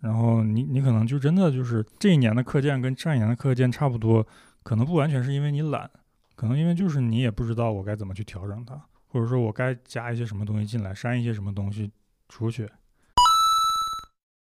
[0.00, 4.26] 然后你你可能就真的就是这一年的课件跟上一年的课件差不多，
[4.62, 5.90] 可能不完全是因为你懒。
[6.34, 11.90] 可能因为就是你也不知道我该怎么去调整它，或者说我该加一些什么东西进来，删一些什么东西
[12.28, 12.68] 出去。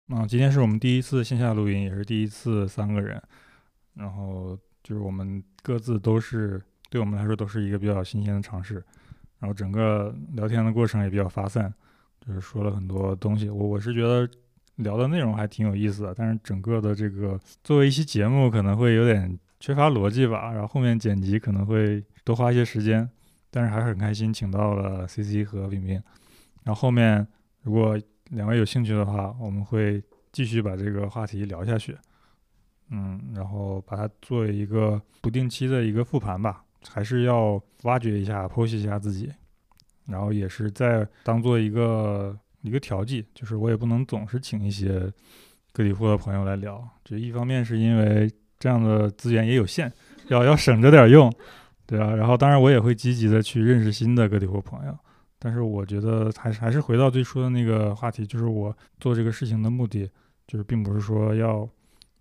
[0.08, 3.22] 啊，今天是我们第一次线下录音，也是第一次三个人，
[3.94, 8.82] 然后就是我们各自都是对我们来说都是一个比较新鲜的尝试，
[9.42, 11.70] 然后整个聊天的过程也比较发散，
[12.26, 13.50] 就是说了很多东西。
[13.50, 14.26] 我我是觉得
[14.76, 19.38] 聊的内容还挺有意思的，但是整个的这个作为一期节目可能会有点。
[19.64, 23.08] 缺乏逻辑吧，然后后面剪辑可能会多花一些时间，
[23.48, 26.02] 但是还是很开心，请到了 C C 和冰冰。
[26.64, 27.24] 然后后面
[27.62, 27.96] 如果
[28.30, 30.02] 两位有兴趣的话，我们会
[30.32, 31.96] 继续把这个话题聊下去。
[32.90, 39.32] 嗯，然后把它作为一个不定期的一个复盘吧，还是要挖掘一下、剖析一下自己，
[40.06, 45.12] 然后也是在当做一个一个调剂，就是我也不能总是请一些
[45.72, 48.30] 个体户的朋友来聊，就一方面是因为。
[48.62, 49.90] 这样的资源也有限，
[50.28, 51.28] 要要省着点用，
[51.84, 52.14] 对啊。
[52.14, 54.96] 然后当然我也会积极的去认识新的个体户朋友，
[55.36, 60.08] 但是我觉得还是还是回到最初的那个话题，就是我做这个事情的目的，
[60.46, 61.68] 就是并不是说要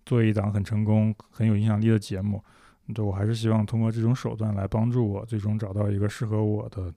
[0.04, 2.42] 做一档很成功、很有影响力的节目，
[2.92, 6.92] 就我还是希望通过这种手段来帮助我最终找到一个适合我的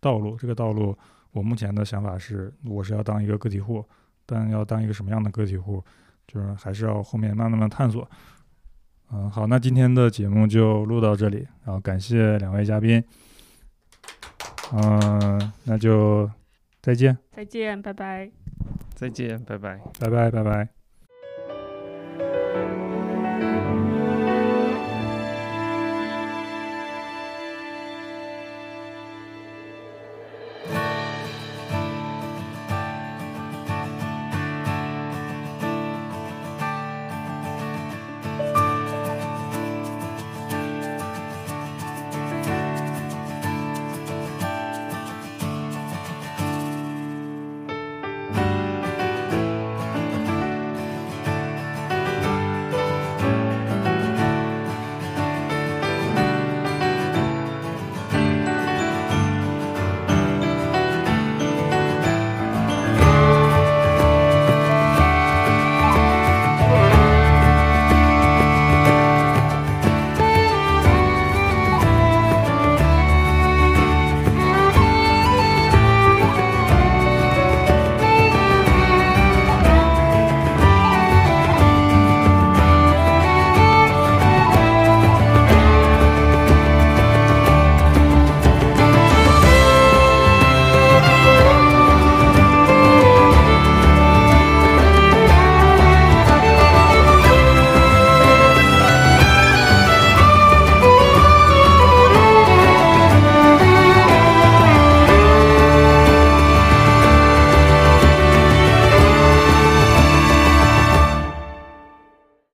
[0.00, 0.36] 道路。
[0.36, 0.96] 这个道路，
[1.30, 3.84] 我目前的想法是，我是要当一个个体户，
[4.26, 5.82] 但要当一个什么样的个体户，
[6.26, 8.08] 就是还是要后面慢慢的探索。
[9.12, 13.02] 嗯，好，那今天的节目就录到这里，然后感谢两位嘉宾，
[14.72, 16.30] 嗯，那就
[16.80, 18.30] 再见，再见，拜拜，
[18.94, 20.81] 再见，拜拜，拜拜，拜拜。